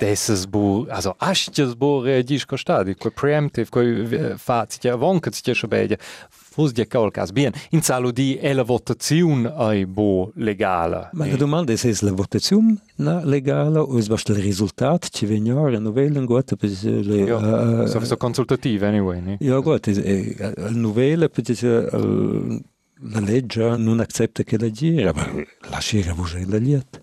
Desas 0.00 0.46
bu, 0.46 0.86
also 0.90 1.14
ashtjas 1.18 1.74
bu 1.74 2.02
reagisco 2.04 2.56
stadi, 2.56 2.94
quel 2.94 3.12
preemptive, 3.12 3.68
quel 3.70 4.34
fazia, 4.38 4.96
voncats 4.96 5.42
tia 5.42 5.54
shabedia, 5.54 5.96
fos 6.28 6.72
dia 6.72 6.86
calcas 6.86 7.32
bien. 7.32 7.52
In 7.70 7.82
salu 7.82 8.10
di 8.12 8.36
e 8.36 8.52
la 8.52 8.62
votaziun 8.62 9.52
ai 9.56 9.86
bu 9.86 10.32
legala. 10.36 11.10
Ma 11.12 11.26
la 11.26 11.36
domanda 11.36 11.72
è 11.72 11.76
se 11.76 11.94
la 12.00 12.12
votaziun 12.12 12.80
na 12.96 13.24
legala 13.24 13.82
o 13.82 13.98
es 13.98 14.08
basta 14.08 14.32
il 14.32 14.38
risultat 14.38 15.08
ci 15.10 15.26
venior 15.26 15.74
e 15.74 15.78
novella 15.78 16.18
in 16.18 16.24
guata 16.24 16.56
per 16.56 16.70
le... 16.82 17.86
So, 17.88 18.04
so 18.04 18.16
consultativa 18.16 18.86
anyway, 18.86 19.20
ne? 19.20 19.36
Jo, 19.40 19.60
guata, 19.62 19.90
il 19.90 20.76
novella 20.76 21.28
per 21.28 21.44
la 23.00 23.20
legge 23.20 23.76
non 23.76 24.00
accetta 24.00 24.42
che 24.42 24.58
la 24.58 24.70
gira, 24.70 25.12
ma 25.14 25.30
la 25.68 25.78
gira 25.78 26.14
vuoi 26.14 26.46
la 26.46 26.56
lieta. 26.56 26.98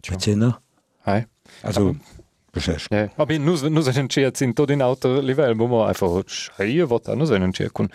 Perché 0.00 0.34
no? 0.34 0.62
Eh? 1.04 1.28
Also? 1.62 1.94
Ja, 2.90 3.08
aber 3.16 3.38
nus 3.38 3.62
nus 3.62 3.86
en 3.96 4.08
cia 4.10 4.32
in 4.40 4.54
tot 4.54 4.70
in 4.70 4.82
alter 4.82 5.22
livel, 5.22 5.54
bo 5.54 5.68
mo 5.68 5.84
einfach 5.86 6.24
schreie 6.26 6.88
vota, 6.88 7.14
nus 7.14 7.30
en 7.30 7.52
cia 7.52 7.70
con 7.70 7.88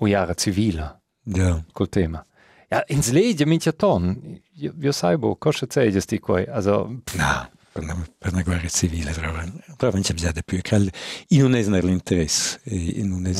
o 0.00 0.06
jara 0.06 0.34
civila. 0.34 0.98
Ja. 1.24 1.62
col 1.72 1.88
tema. 1.88 2.24
Ja, 2.70 2.82
ins 2.88 3.10
legge 3.12 3.46
minchia 3.46 3.72
ton. 3.72 4.16
Io, 4.60 4.74
io 4.80 4.92
sai 4.92 5.16
bo, 5.16 5.36
cosa 5.36 5.66
c'è 5.66 6.00
sti 6.00 6.18
qua? 6.18 6.44
Also, 6.48 7.02
No, 7.14 7.50
per 7.72 7.82
una, 7.82 8.42
guerra 8.42 8.68
civile 8.68 9.12
trova, 9.12 9.44
trova 9.76 9.94
non 9.94 10.02
c'è 10.02 10.12
bisogno 10.12 10.32
di 10.32 10.42
più. 10.44 10.60
Che 10.60 10.90
io 11.28 11.48
non 11.48 11.54
è 11.54 11.62
l'interesse, 11.80 12.60
e 12.64 13.02
non 13.02 13.26
è 13.26 13.30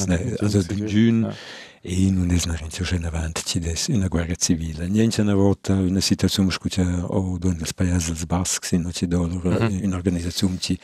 also 0.41 0.63
di 0.63 0.87
giun, 0.87 1.25
e 1.25 1.35
in 1.83 2.17
un'esmarință 2.17 2.83
și 2.83 2.95
în 2.95 3.33
cides, 3.45 3.87
în 3.87 4.07
guerra 4.09 4.35
civile. 4.35 4.87
Niente 4.87 5.21
una 5.21 5.35
volta 5.35 5.73
in 5.73 5.79
una 5.79 6.01
situazione 6.01 6.49
cu 6.61 6.69
ce 6.69 6.83
o 7.07 7.37
doamnă 7.39 7.65
spaiază 7.65 8.13
z 8.13 8.25
basc, 8.25 8.65
sin 8.65 8.85
o 8.87 8.91
ce 8.91 9.07
dolor, 9.07 9.41
în 9.45 9.53
mhm. 9.53 9.85
eh, 9.85 9.95
organizațiune 9.95 10.57
ci 10.57 10.77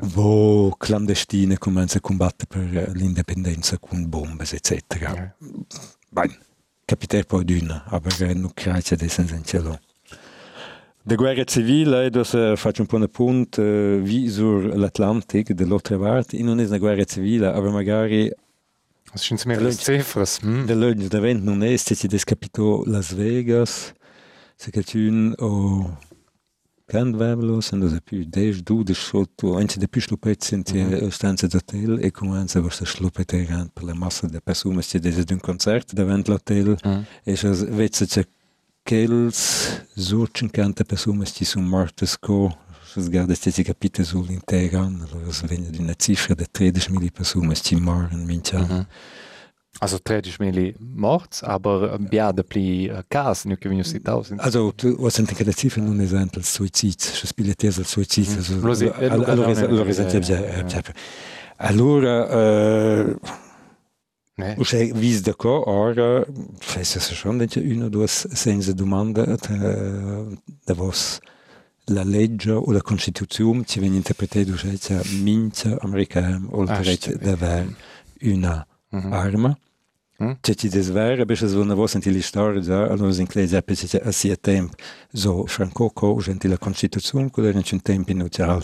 vo 0.00 0.68
clandestine 0.70 1.54
comanță 1.54 1.98
combate 1.98 2.44
per 2.44 2.92
l'indipendenza 2.92 3.76
con 3.76 4.08
bombe, 4.08 4.44
etc. 4.52 4.70
Eh. 4.70 5.30
Bine, 6.08 6.38
capiter 6.84 7.24
poi 7.24 7.44
d'una, 7.44 7.84
aber 7.86 8.32
nu 8.32 8.50
crace 8.54 8.94
de 8.94 9.06
sens 9.06 9.30
în 9.30 9.42
celor. 9.42 9.80
De 11.02 11.14
guerra 11.14 11.42
civile, 11.42 12.04
ed 12.04 12.14
eh, 12.14 12.52
faccio 12.56 12.82
un 12.82 12.86
po' 12.86 12.96
un 12.96 13.02
appunt, 13.02 13.56
uh, 13.56 14.00
vi 14.02 14.28
sur 14.28 14.74
l'Atlantic, 14.74 15.50
dall'altra 15.50 15.96
parte, 15.96 16.42
non 16.42 16.60
è 16.60 16.66
una 16.66 16.78
guerra 16.78 17.04
civile, 17.04 17.50
ma 17.50 17.70
magari 17.70 18.30
Das 19.12 19.22
sind 19.24 19.44
les 19.44 19.76
cifras. 19.78 20.38
Hm. 20.42 20.66
de 20.66 20.74
l'ogni 20.74 21.08
d'event 21.08 21.42
non 21.42 21.62
è, 21.62 21.76
se 21.76 21.94
ci 21.96 22.06
descapito 22.06 22.84
Las 22.86 23.12
Vegas, 23.12 23.92
se 24.56 24.70
che 24.70 24.82
c'è 24.84 25.08
o 25.38 25.98
Can 26.86 27.16
vevelo, 27.16 27.60
se 27.60 27.76
non 27.76 27.96
più 28.02 28.24
10, 28.24 28.62
12 28.64 29.00
sotto, 29.00 29.56
anche 29.56 29.78
di 29.78 29.88
più 29.88 30.00
slupet 30.00 30.42
sind 30.42 30.68
Mhm. 30.72 30.88
die 30.98 31.10
stanze 31.10 31.46
d'hotel 31.46 31.98
e 32.02 32.10
comincia 32.10 32.58
a 32.58 32.62
questa 32.62 32.84
slupet 32.84 33.70
per 33.72 33.84
la 33.84 33.94
massa 33.94 34.26
di 34.26 34.38
persone 34.42 34.82
che 34.82 34.98
dese 34.98 35.22
d'un 35.24 35.38
concert 35.40 35.92
davanti 35.92 36.30
l'hotel 36.30 36.76
Hm. 36.82 37.00
e 37.24 37.36
se 37.36 37.48
vetse 37.70 38.06
che 38.06 38.26
quels 38.82 39.86
surgen 39.94 40.50
canta 40.50 40.82
persone 40.84 41.24
che 41.32 41.44
sono 41.44 41.66
morte 41.66 42.06
sco 42.06 42.56
se 42.92 43.02
sguarda 43.02 43.34
ste 43.34 43.50
si 43.50 43.62
capite 43.62 44.02
sull'intera 44.04 44.80
allora 44.80 45.30
se 45.32 45.46
venne 45.46 45.70
di 45.70 45.78
una 45.78 45.94
cifra 45.94 46.34
di 46.34 46.44
13.000 46.50 47.10
persone 47.12 47.54
che 47.54 47.76
moren 47.78 48.24
mincia 48.24 48.58
Mhm. 48.58 48.86
Also 49.78 50.00
30 50.02 50.34
Mili 50.40 50.74
morts, 50.78 51.42
aber 51.42 51.96
biade 52.00 52.42
pli 52.42 52.88
uh, 52.88 53.02
cas, 53.06 53.44
nu 53.44 53.56
che 53.56 53.68
vegno 53.68 53.84
si 53.84 54.00
tausend. 54.00 54.40
Also, 54.40 54.72
tu, 54.74 54.96
was 54.98 55.14
sind 55.14 55.32
che 55.32 55.44
le 55.44 55.54
cifre 55.54 55.80
non 55.80 56.00
esempio 56.00 56.40
il 56.40 56.44
suicidio, 56.44 57.08
se 57.08 57.26
spiletese 57.26 57.80
il 57.80 57.86
suicidio, 57.86 58.42
Mhm. 58.42 58.66
also, 58.66 58.92
allora, 58.92 59.32
allora, 59.32 59.52
Giannini, 59.52 59.72
allora, 59.72 59.84
eh, 59.84 59.90
esempio, 59.90 60.18
eh, 60.18 60.58
eh. 60.58 60.64
esempio. 60.66 60.92
Allora, 61.56 62.28
eh, 62.28 63.16
Ne? 64.40 64.54
Usè 64.58 64.90
vis 64.92 65.20
da 65.20 65.34
co 65.34 65.68
ora 65.68 66.24
fesse 66.58 66.98
se 66.98 67.14
due 67.88 68.06
senza 68.06 68.72
domanda 68.72 69.24
da, 69.24 70.24
da 70.64 70.74
vos 70.74 71.18
la 71.90 72.04
legge 72.04 72.50
o 72.52 72.70
la 72.72 72.82
Constituzione 72.82 73.64
ci 73.64 73.80
viene 73.80 73.96
interpretata 73.96 74.50
come 74.50 75.02
mince 75.22 75.76
americana 75.80 76.40
oltre 76.50 76.74
ah, 76.74 76.78
il 76.78 76.84
diritto 76.84 77.16
di 77.16 77.28
avere 77.28 77.74
una 78.22 78.66
mhm. 78.90 79.12
arma. 79.12 79.58
Če 80.20 80.52
ti 80.54 80.68
das 80.68 80.90
wäre, 80.92 81.24
bist 81.24 81.42
es 81.42 81.54
wunderbar, 81.56 81.88
sind 81.88 82.04
la 82.04 82.12
Listare 82.12 82.60
da, 82.60 82.88
allora 82.88 83.10
sind 83.10 83.30
gleich 83.30 83.48
sehr 83.48 83.62
bis 83.62 83.94
a 83.94 84.12
sia 84.12 84.36
temp, 84.36 84.74
so 85.14 85.46
Franco, 85.46 85.88
co, 85.88 86.20
gente 86.20 86.46
la 86.46 86.58
Constituzione, 86.58 87.30
quella 87.30 87.48
era 87.48 87.62
c'è 87.62 87.72
un 87.72 87.80
tempo 87.80 88.10
inutile. 88.10 88.60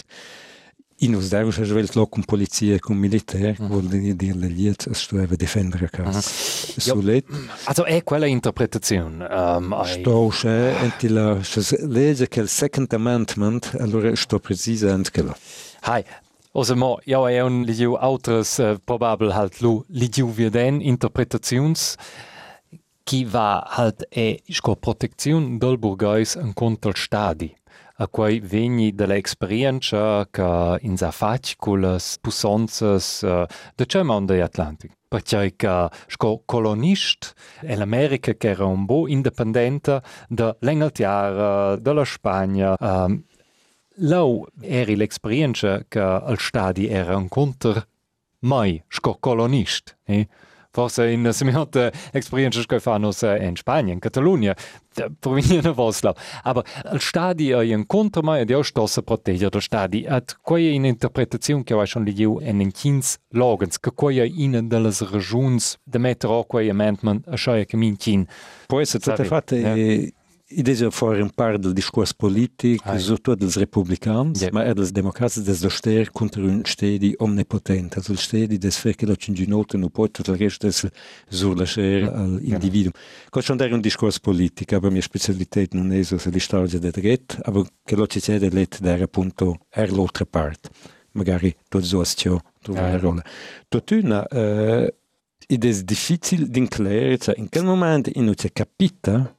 Altro. 0.99 1.05
In 1.07 1.15
us 1.15 1.29
deu 1.29 1.51
se 1.51 1.65
svelt 1.65 1.95
lo 1.95 2.07
con 2.07 2.25
polizia 2.25 2.75
e 2.75 2.79
con 2.79 2.97
militare, 2.97 3.55
Mhm. 3.59 3.69
vuol 3.69 3.87
dire 4.17 4.35
le 4.35 4.49
liet, 4.49 4.87
es 4.91 4.99
stueva 4.99 5.35
difendere 5.37 5.85
a 5.87 5.89
casa. 5.89 6.21
Ja. 6.21 6.81
Sulet, 6.95 7.25
Also 7.65 7.85
è 7.85 8.03
quella 8.03 8.27
interpretazione. 8.27 9.25
Um, 9.27 9.73
ai- 9.73 10.01
sto 10.01 10.29
c'è, 10.31 10.75
enti 10.83 11.09
la, 11.09 11.43
se 11.43 11.87
legge 11.87 12.29
che 12.29 12.41
il 12.41 12.49
Second 12.49 12.93
Amendment, 12.93 13.77
allora 13.79 14.15
sto 14.17 14.39
precisa 14.39 14.97
là. 14.97 15.37
Hai. 15.83 16.03
Also 16.53 16.75
mo, 16.75 16.99
ja, 17.05 17.29
è 17.29 17.41
un 17.43 17.63
ligiu 17.65 17.93
autres 17.97 18.57
uh, 18.57 18.77
probabel 18.83 19.31
halt 19.35 19.61
lu 19.61 19.85
ligiu 19.89 20.33
wir 20.35 20.49
den 20.51 20.81
interpretations 20.81 21.97
chi 23.05 23.25
va 23.25 23.63
halt 23.69 24.07
è 24.09 24.41
sco 24.49 24.75
protezione 24.77 25.59
del 25.59 25.77
burgais 25.77 26.35
en 26.37 26.55
contra 26.55 26.93
stadi 26.95 27.55
a 27.99 28.09
quei 28.09 28.41
vegni 28.41 28.93
dalla 28.93 29.17
experiencia 29.17 30.27
ca 30.31 30.77
insa 30.81 31.11
faticulas, 31.11 32.19
pusanzas 32.21 33.23
uh, 33.23 33.47
de 33.75 33.87
ceman 33.87 34.27
de 34.27 34.43
Atlantic. 34.43 34.93
Perché 35.09 35.55
ca 35.57 35.91
sco 36.07 36.43
colonist 36.45 37.33
e 37.63 37.77
l'America 37.77 38.35
che 38.35 38.49
era 38.49 38.67
un 38.67 38.85
bo 38.85 39.07
independente 39.09 40.03
da 40.29 40.55
l'Engeltiara, 40.61 41.77
dalla 41.77 42.05
Spagna, 42.05 42.75
um, 42.79 43.23
Lau 44.01 44.47
eri 44.61 44.95
l'experiencia 44.95 45.87
ca 45.89 46.19
al 46.19 46.39
stadi 46.39 46.87
era 46.87 47.17
un 47.17 47.29
conter 47.29 47.87
mai 48.41 48.83
sco 48.89 49.17
colonist. 49.19 49.97
Eh? 50.05 50.29
Forse 50.77 51.09
in 51.11 51.27
semiote 51.33 51.91
esperienza 52.13 52.63
che 52.67 52.81
fanno 52.81 53.11
in 53.23 53.57
Spagna, 53.57 53.95
in 53.95 53.99
Catalunya, 53.99 54.55
provengono 55.19 55.73
vostra. 55.73 56.15
Aber 56.43 56.65
al 56.85 57.01
stadi 57.01 57.49
è 57.49 57.75
un 57.75 57.87
contro 57.87 58.21
mai 58.21 58.43
ed 58.43 58.51
io 58.51 58.63
sto 58.63 58.83
a 58.83 59.03
proteggere 59.03 59.57
il 59.57 59.63
stadi. 59.63 60.05
At 60.07 60.37
quella 60.43 60.69
in 60.69 60.85
interpretazione 60.85 61.63
che 61.63 61.73
ho 61.73 61.83
schon 61.87 62.05
ligiu 62.05 62.41
en 62.43 62.61
in 62.61 62.73
kins 62.73 63.17
logens, 63.31 63.81
che 63.81 63.93
quella 63.95 64.25
in 64.25 64.69
delle 64.69 64.93
regioni 65.11 65.59
de 65.83 65.99
mettere 65.99 66.35
o 66.35 66.45
quei 66.45 66.69
amendment 66.69 67.27
a 67.27 67.37
scia 67.37 67.65
che 67.65 67.79
min 67.79 67.97
kin. 67.97 68.27
Può 68.67 68.79
essere 68.79 69.03
tutte 69.03 69.25
Sabe, 69.25 69.29
fatte, 69.29 70.13
ja. 70.49 70.57
eh, 70.57 70.61
idea 70.61 70.91
fare 70.91 71.23
un 71.23 71.31
par 71.31 71.59
del 71.59 71.73
discorso 71.73 72.15
politico, 72.17 72.89
Hai. 72.89 72.99
soprattutto 72.99 73.35
dels 73.35 73.57
republicans, 73.57 74.41
Ja. 74.41 74.49
ma 74.53 74.65
er 74.65 74.75
dels 74.75 74.91
democrats 74.91 75.39
des 75.41 75.61
da 75.61 75.69
ster 75.69 76.11
contro 76.11 76.43
un 76.45 76.63
stedi 76.65 77.15
omnipotente. 77.19 77.99
Also 77.99 78.15
stedi 78.17 78.59
des 78.59 78.77
fer 78.77 78.95
che 78.95 79.07
lo 79.07 79.17
cinginote 79.17 79.77
non 79.77 79.91
può 79.91 80.09
tutto 80.09 80.33
il 80.33 80.39
resto 80.39 80.67
des 80.67 80.89
sur 81.29 81.57
la 81.57 81.65
scera 81.65 82.13
al 82.13 82.39
individuum. 82.43 82.93
Cosa 83.31 83.47
schon 83.47 83.57
der 83.57 83.73
un 83.73 83.81
discorso 83.81 84.21
politico, 84.21 84.77
aber 84.77 84.91
mia 84.91 85.03
specialità 85.03 85.63
non 85.73 85.93
è 85.93 86.03
so 86.03 86.17
la 86.25 86.39
storia 86.39 86.79
del 86.79 86.91
dret, 86.93 87.39
aber 87.43 87.67
che 87.85 87.97
lo 87.97 88.07
cede 88.07 88.51
let 88.51 88.81
der 88.81 89.03
appunto 89.03 89.59
er 89.71 89.91
l'altra 89.93 90.25
parte. 90.25 90.71
Magari 91.13 91.55
tot 91.69 91.83
so 91.83 92.01
astio 92.01 92.43
trova 92.61 92.81
la 92.83 92.91
ja. 92.91 92.99
rolla. 92.99 93.23
Totuna, 93.69 94.27
eh, 94.27 94.95
ed 95.49 95.65
è 95.65 95.83
difficile 95.83 96.49
d'inclare, 96.49 97.19
cioè 97.19 97.39
in 97.39 97.49
quel 97.49 97.65
momento 97.65 98.11
in 98.15 98.35
cui 98.35 98.51
capita 98.53 99.36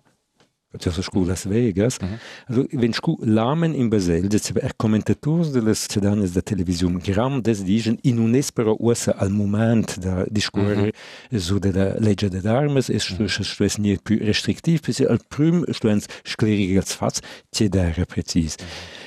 So 0.80 1.02
scu 1.02 1.24
Las 1.26 1.50
Vegas. 1.50 1.98
Mhm. 2.02 2.08
Also, 2.48 2.66
wenn 2.72 2.94
scu 2.94 3.18
lamen 3.22 3.74
in 3.74 3.90
Basel, 3.90 4.28
jetzt 4.32 4.52
er 4.56 4.72
commentators 4.78 5.52
de 5.54 5.62
las 5.62 5.88
cidanes 5.88 6.34
da 6.34 6.42
television, 6.42 7.00
gram 7.00 7.42
des 7.42 7.64
digen 7.64 7.98
in 8.04 8.20
un 8.20 8.36
espero 8.36 8.76
usa 8.78 9.12
al 9.18 9.30
moment 9.30 9.98
da 10.04 10.26
discorre 10.30 10.92
so 11.32 11.58
de 11.60 11.72
la 11.72 11.96
legge 12.00 12.30
de 12.30 12.46
armes, 12.50 12.90
es 12.90 13.04
stu 13.04 13.28
stu 13.28 13.64
es 13.64 13.78
nie 13.78 13.98
più 13.98 14.18
restrictiv, 14.20 14.82
perché 14.82 15.08
al 15.08 15.20
prim 15.28 15.64
stu 15.72 15.88
ens 15.88 16.06
scleriga 16.24 16.80
als 16.82 16.94
faz, 16.94 17.22
c'è 17.50 17.70
dare 17.70 18.06
precis. 18.06 18.56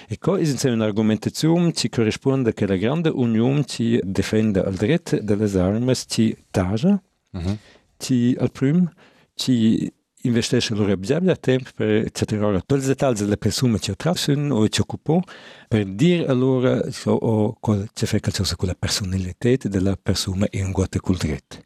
E 0.08 0.16
co 0.18 0.36
is 0.36 0.64
in 0.64 0.72
un'argumentazione 0.72 1.72
ci 1.72 1.88
corrisponde 1.88 2.52
che 2.54 2.66
la 2.66 2.76
grande 2.76 3.10
unione 3.10 3.64
ci 3.66 4.00
difende 4.02 4.64
al 4.64 4.74
dret 4.74 5.20
de 5.20 5.36
las 5.36 5.54
armes, 5.54 6.06
ci 6.08 6.34
taja, 6.50 7.00
Mhm. 7.32 7.58
ci 7.98 8.34
al 8.40 8.50
prim 8.50 8.90
ci 9.36 9.92
investește 10.22 10.74
lor 10.74 10.86
răbdarea, 10.86 11.34
timp, 11.34 11.68
etc. 11.78 12.34
Toți 12.66 12.86
detalhele 12.86 13.34
pe 13.34 13.48
sumă 13.48 13.76
ce 13.76 13.92
trasen 13.92 14.50
o 14.50 14.66
ce 14.66 14.80
ocupă, 14.80 15.20
per 15.68 15.84
dir 15.84 16.28
allora 16.28 16.80
o 17.04 17.54
ce 17.94 18.06
fai 18.06 18.20
calcio 18.20 18.56
cu 18.56 18.66
la 18.66 18.72
personalitate 18.78 19.68
de 19.68 19.78
la 19.78 19.94
persoană 20.02 20.46
în 20.50 20.72
gote 20.72 20.98
cu 20.98 21.12
drept. 21.12 21.64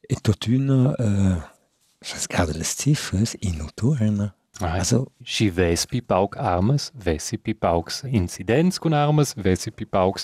E 0.00 0.14
tot 0.14 0.44
una, 0.44 0.94
uh, 0.98 1.36
gerade 2.26 2.52
les 2.52 2.76
cifres, 2.78 3.32
inuturna. 3.38 4.36
Also, 4.60 5.12
și 5.22 5.44
vezi 5.44 5.86
pe 5.86 6.02
pauc 6.06 6.36
armes, 6.38 6.90
vezi 6.94 7.36
pe 7.36 7.52
pauc 7.52 7.90
incidenți 8.10 8.80
cu 8.80 8.88
armes, 8.90 9.32
vezi 9.36 9.70
pe 9.70 9.84
pauc 9.84 10.18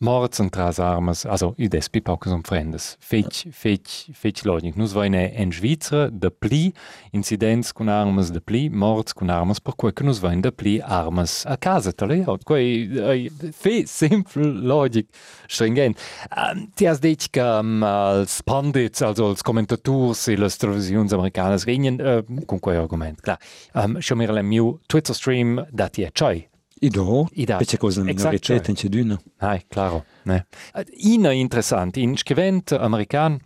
und 0.00 0.52
tras 0.52 0.78
armes, 0.78 1.26
also 1.26 1.54
i 1.58 1.68
des 1.68 1.88
pipaucs 1.88 2.30
um 2.30 2.44
fremdes. 2.44 2.96
Fetch, 3.00 3.48
fetch, 3.52 4.10
fetch 4.14 4.44
logik. 4.44 4.76
Nus 4.76 4.94
vaine 4.94 5.32
en 5.34 5.52
Svizra 5.52 6.10
de 6.10 6.30
pli 6.30 6.72
incidents 7.12 7.72
con 7.74 7.88
armes 7.88 8.30
de 8.30 8.40
pli, 8.40 8.68
morts 8.70 9.14
con 9.14 9.30
armes, 9.30 9.60
per 9.60 9.74
quei 9.76 9.92
che 9.92 10.04
nus 10.04 10.20
vain 10.20 10.40
de 10.40 10.52
pli 10.52 10.80
armes 10.80 11.44
a 11.46 11.56
casa, 11.56 11.92
tale 11.92 12.22
ja, 12.22 12.36
quei 12.44 12.88
ei, 12.98 13.30
fe 13.52 13.86
simple 13.86 14.44
logik 14.44 15.08
stringent. 15.48 15.98
Um, 16.30 16.68
ti 16.74 16.86
has 16.86 17.00
dit 17.00 17.30
che 17.30 17.40
um, 17.40 17.82
als 17.82 18.42
pandits, 18.42 19.02
also 19.02 19.28
als 19.28 19.42
commentators 19.42 20.28
e 20.28 20.36
les 20.36 20.56
televisiuns 20.56 21.12
americanas 21.12 21.64
regnen 21.66 22.00
uh, 22.00 22.22
con 22.46 22.60
quei 22.60 22.76
argument, 22.76 23.20
klar. 23.22 23.38
Um, 23.74 24.00
schon 24.00 24.18
mir 24.18 24.32
le 24.32 24.42
miu 24.42 24.78
Twitter 24.88 25.14
stream 25.14 25.66
dat 25.72 25.96
je 25.96 26.10
chai. 26.12 26.48
I 26.80 26.88
do, 26.88 27.28
I 27.32 27.44
da. 27.44 27.56
perché 27.56 27.76
cosa 27.76 28.02
minorità 28.02 28.38
cioè. 28.38 28.62
in 28.66 28.74
c'è 28.74 28.88
d'una. 28.88 29.20
Nein, 29.40 29.62
claro. 29.68 30.04
Ne. 30.24 30.46
Ina 30.92 31.32
interessant, 31.32 31.96
in 31.96 32.16
Skevent 32.16 32.72
Amerikan, 32.72 33.38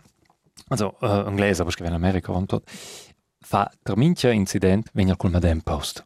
also 0.69 0.95
äh, 1.01 1.07
Angles, 1.07 1.59
aber 1.59 1.71
Skevent 1.71 1.95
Amerika 1.95 2.31
und 2.31 2.51
dort, 2.51 2.69
fa 3.43 3.69
der 3.85 3.97
mincha 3.97 4.29
incident 4.29 4.89
wenn 4.93 5.07
ihr 5.07 5.15
col 5.15 5.31
madem 5.31 5.61
post. 5.61 6.03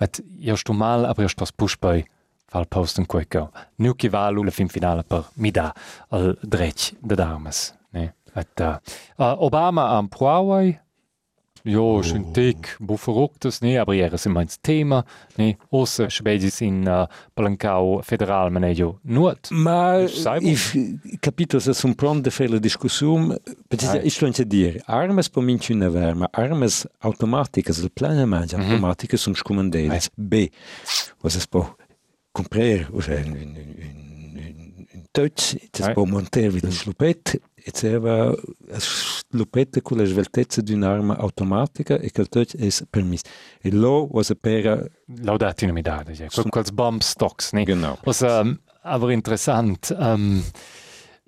Et 0.00 0.22
sto 0.56 0.72
mal, 0.72 1.04
aber 1.04 1.22
io 1.22 1.28
sto 1.28 1.44
push 1.56 1.76
bei 1.78 2.04
fal 2.48 2.66
posten 2.66 3.06
queco. 3.06 3.50
Nu 3.76 3.94
che 3.94 4.08
va 4.08 4.30
la 4.30 4.50
fin 4.50 4.68
finale 4.68 5.04
per 5.04 5.30
mi 5.34 5.50
da 5.50 5.72
al 6.08 6.38
drech 6.42 6.94
de 7.00 7.14
dames. 7.14 7.74
Ne. 7.92 8.14
Et, 8.34 8.60
uh, 8.60 8.78
Obama 9.38 9.96
am 9.96 10.08
Huawei, 10.08 10.78
Jo, 11.64 12.02
schön 12.02 12.32
dick, 12.32 12.76
bu 12.80 12.96
verrücktes, 12.96 13.60
ne, 13.60 13.78
aber 13.78 13.94
er 13.94 14.12
ist 14.14 14.24
immer 14.26 14.40
ins 14.40 14.60
Thema, 14.62 15.04
ne, 15.36 15.56
außer 15.70 16.08
Schwedisch 16.08 16.62
in 16.62 16.86
uh, 16.88 17.06
Palancao 17.34 18.00
federal, 18.02 18.50
man 18.50 18.64
jo 18.72 18.98
nuot. 19.04 19.50
Ma 19.50 19.98
il 19.98 21.18
capito 21.20 21.58
se 21.58 21.74
sono 21.74 21.94
pronte 21.94 22.30
fare 22.30 22.48
la 22.48 22.58
discussione, 22.58 23.38
perché 23.68 23.86
Ah. 23.86 23.88
sto 23.90 24.26
a 24.42 24.44
dire, 24.44 24.80
armas 24.86 25.28
per 25.28 25.42
minci 25.42 25.72
una 25.72 25.88
vera, 25.90 26.14
ma 26.14 26.28
armas 26.30 26.86
automatiche, 27.00 27.72
il 27.72 27.90
piano 27.92 28.24
mangia 28.26 28.56
Mhm. 28.56 28.64
automatiche 28.70 29.16
sono 29.18 29.34
scomandate. 29.36 30.00
B, 30.14 30.48
cosa 31.18 31.38
si 31.38 31.46
può 31.48 31.74
comprare, 32.32 32.88
cioè 33.00 33.22
un, 33.26 33.32
un, 33.32 33.54
un, 33.56 34.86
un 34.92 35.04
touch, 35.10 35.56
ci 35.70 35.82
si 35.82 35.82
Ah. 35.82 35.92
E 37.62 37.98
la 37.98 38.34
slupette 38.78 39.82
con 39.82 39.98
la 39.98 40.04
sveltezza 40.04 40.60
di 40.60 40.72
un'arma 40.72 41.16
automatica 41.16 41.98
e 41.98 42.10
che 42.10 42.20
il 42.20 42.28
touch 42.28 42.56
è 42.56 42.68
permesso. 42.88 43.24
E 43.60 43.70
lo 43.72 44.08
was 44.10 44.32
per... 44.40 44.90
Laudati 45.22 45.66
ja. 45.66 46.28
Som- 46.28 46.48
Quels 46.48 46.70
Bomb 46.70 47.00
Stocks, 47.00 47.52
ne. 47.52 47.64
Genau. 47.64 47.98
Was 48.04 48.20
um, 48.20 48.58
aber 48.82 49.10
interessant, 49.10 49.94
um, 49.98 50.42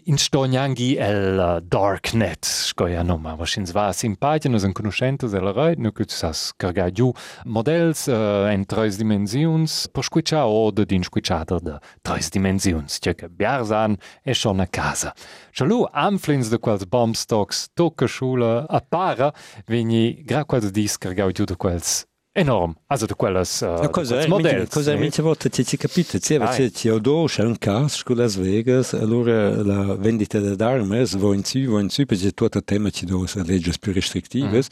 in 0.04 0.18
Stonjangi 0.18 0.96
el 0.98 1.38
uh, 1.38 1.60
Darknet, 1.60 2.44
scoia 2.44 3.02
noma, 3.02 3.34
was 3.38 3.56
in 3.56 3.64
va 3.64 3.92
simpatia, 3.92 4.50
nos 4.50 4.64
en 4.64 4.72
conoscentes 4.72 5.32
el 5.34 5.52
reit, 5.54 5.78
nu 5.78 5.92
que 5.92 6.04
sas 6.08 6.52
carga 6.58 6.88
giù 6.90 7.12
models 7.44 8.08
uh, 8.08 8.50
en 8.50 8.64
tres 8.64 8.98
dimensions, 8.98 9.88
per 9.92 10.04
squiccia 10.04 10.44
o 10.46 10.70
de 10.70 10.84
din 10.86 11.02
squicciata 11.02 11.60
de 11.60 11.78
tres 12.02 12.30
dimensions, 12.30 12.98
cioè 12.98 13.14
che 13.14 13.28
biarsan 13.28 13.96
è 14.22 14.32
schon 14.32 14.60
a 14.60 14.66
casa. 14.66 15.14
Schalu 15.52 15.86
amflins 15.92 16.50
de 16.50 16.58
quels 16.58 16.84
bombstocks, 16.84 17.68
tocca 17.74 18.06
schula 18.06 18.66
a 18.68 18.80
para, 18.80 19.32
vegni 19.66 20.22
gra 20.24 20.44
quels 20.44 20.70
dis 20.72 20.98
carga 20.98 21.30
giù 21.30 21.44
de 21.44 21.56
quels 21.56 22.06
enorm. 22.32 22.74
Also 22.86 23.06
da 23.06 23.14
quelles 23.14 23.60
uh, 23.60 23.82
Ja, 23.82 23.88
cosa 23.88 24.20
è? 24.20 24.26
modelli. 24.26 24.66
Cosa 24.68 24.92
è? 24.92 24.96
Mince 24.96 25.22
volta 25.22 25.48
ci 25.48 25.64
ci 25.64 25.76
capite, 25.76 26.18
ci 26.20 26.34
Ah, 26.34 26.52
ci 26.52 26.72
ci 26.72 26.88
odo 26.88 27.24
c'è 27.26 27.44
un 27.44 27.58
caso 27.58 28.02
con 28.04 28.16
Las 28.16 28.36
Vegas, 28.36 28.94
allora 28.94 29.62
la 29.62 29.94
vendita 29.96 30.38
d'armi 30.40 31.04
va 31.16 31.34
in 31.34 31.44
su, 31.44 31.60
va 31.70 31.80
in 31.80 31.90
su, 31.90 32.04
perché 32.04 32.32
tutto 32.32 32.58
il 32.58 32.64
tema 32.64 32.90
ci 32.90 33.04
do 33.04 33.26
se 33.26 33.42
leggi 33.42 33.72
più 33.78 33.92
restrittive 33.92 34.62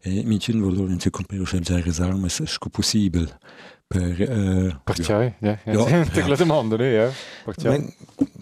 e 0.00 0.22
mince 0.24 0.52
un 0.52 0.60
valore 0.60 0.92
in 0.92 1.00
su 1.00 1.10
comprare 1.10 1.42
c'è 1.42 1.58
già 1.58 1.76
le 1.76 1.92
armi 1.98 2.28
è 2.28 2.68
possibile 2.70 3.38
per 3.88 4.20
eh, 4.20 4.78
Perché? 4.84 5.02
Ja, 5.02 5.22
ja. 5.38 5.58
Ja, 5.72 6.06
ja. 6.14 6.26
la 6.28 6.36
domanda? 6.36 6.76
Ja. 6.84 7.10
Perché? 7.44 7.68
Men, 7.70 7.92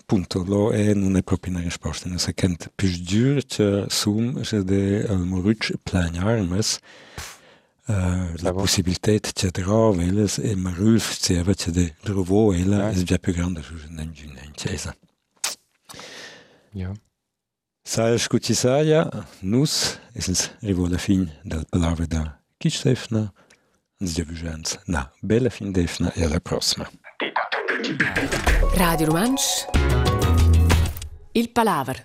punto, 0.04 0.42
lo 0.44 0.70
è 0.72 0.92
non 0.92 1.16
è 1.16 1.22
proprio 1.22 1.54
una 1.54 1.62
risposta, 1.62 2.08
non 2.08 2.18
si 2.18 2.34
kent 2.34 2.70
più 2.74 2.88
che 3.46 3.86
sum 3.88 4.42
se 4.42 4.64
de 4.64 5.06
al 5.08 5.20
moruc 5.20 5.72
plan 5.82 6.16
armes 6.16 6.78
la 7.86 8.32
Bravo. 8.40 8.60
possibilità 8.60 9.12
c'è 9.18 9.50
tra 9.50 9.90
veles 9.90 10.38
e 10.38 10.56
marulf 10.56 11.18
c'era 11.20 11.54
c'è 11.54 11.70
de 11.70 11.94
trovo 12.02 12.52
e 12.52 12.64
la 12.64 12.76
Ja. 12.76 12.90
è 12.90 13.02
già 13.02 13.18
più 13.18 13.32
grande 13.32 13.62
su 13.62 13.74
un 13.74 13.98
in 14.14 14.52
cesa. 14.54 14.94
Ja. 16.72 16.92
Sai 17.82 18.18
scuci 18.18 18.52
saia, 18.54 19.08
nus 19.40 19.98
es 20.12 20.26
ens 20.28 20.50
rivo 20.60 20.88
la 20.88 20.98
fin 20.98 21.30
del 21.44 21.64
palave 21.70 22.06
da 22.08 22.36
Kischsefna, 22.58 23.32
ens 24.00 24.12
giavugens 24.14 24.78
na 24.86 25.08
bella 25.20 25.48
fin 25.50 25.70
defna 25.70 26.12
e 26.12 26.24
alla 26.24 26.40
prossima. 26.40 26.90
Radio 28.74 29.06
Romansch. 29.06 29.64
Il 31.32 31.50
Palaver. 31.50 32.04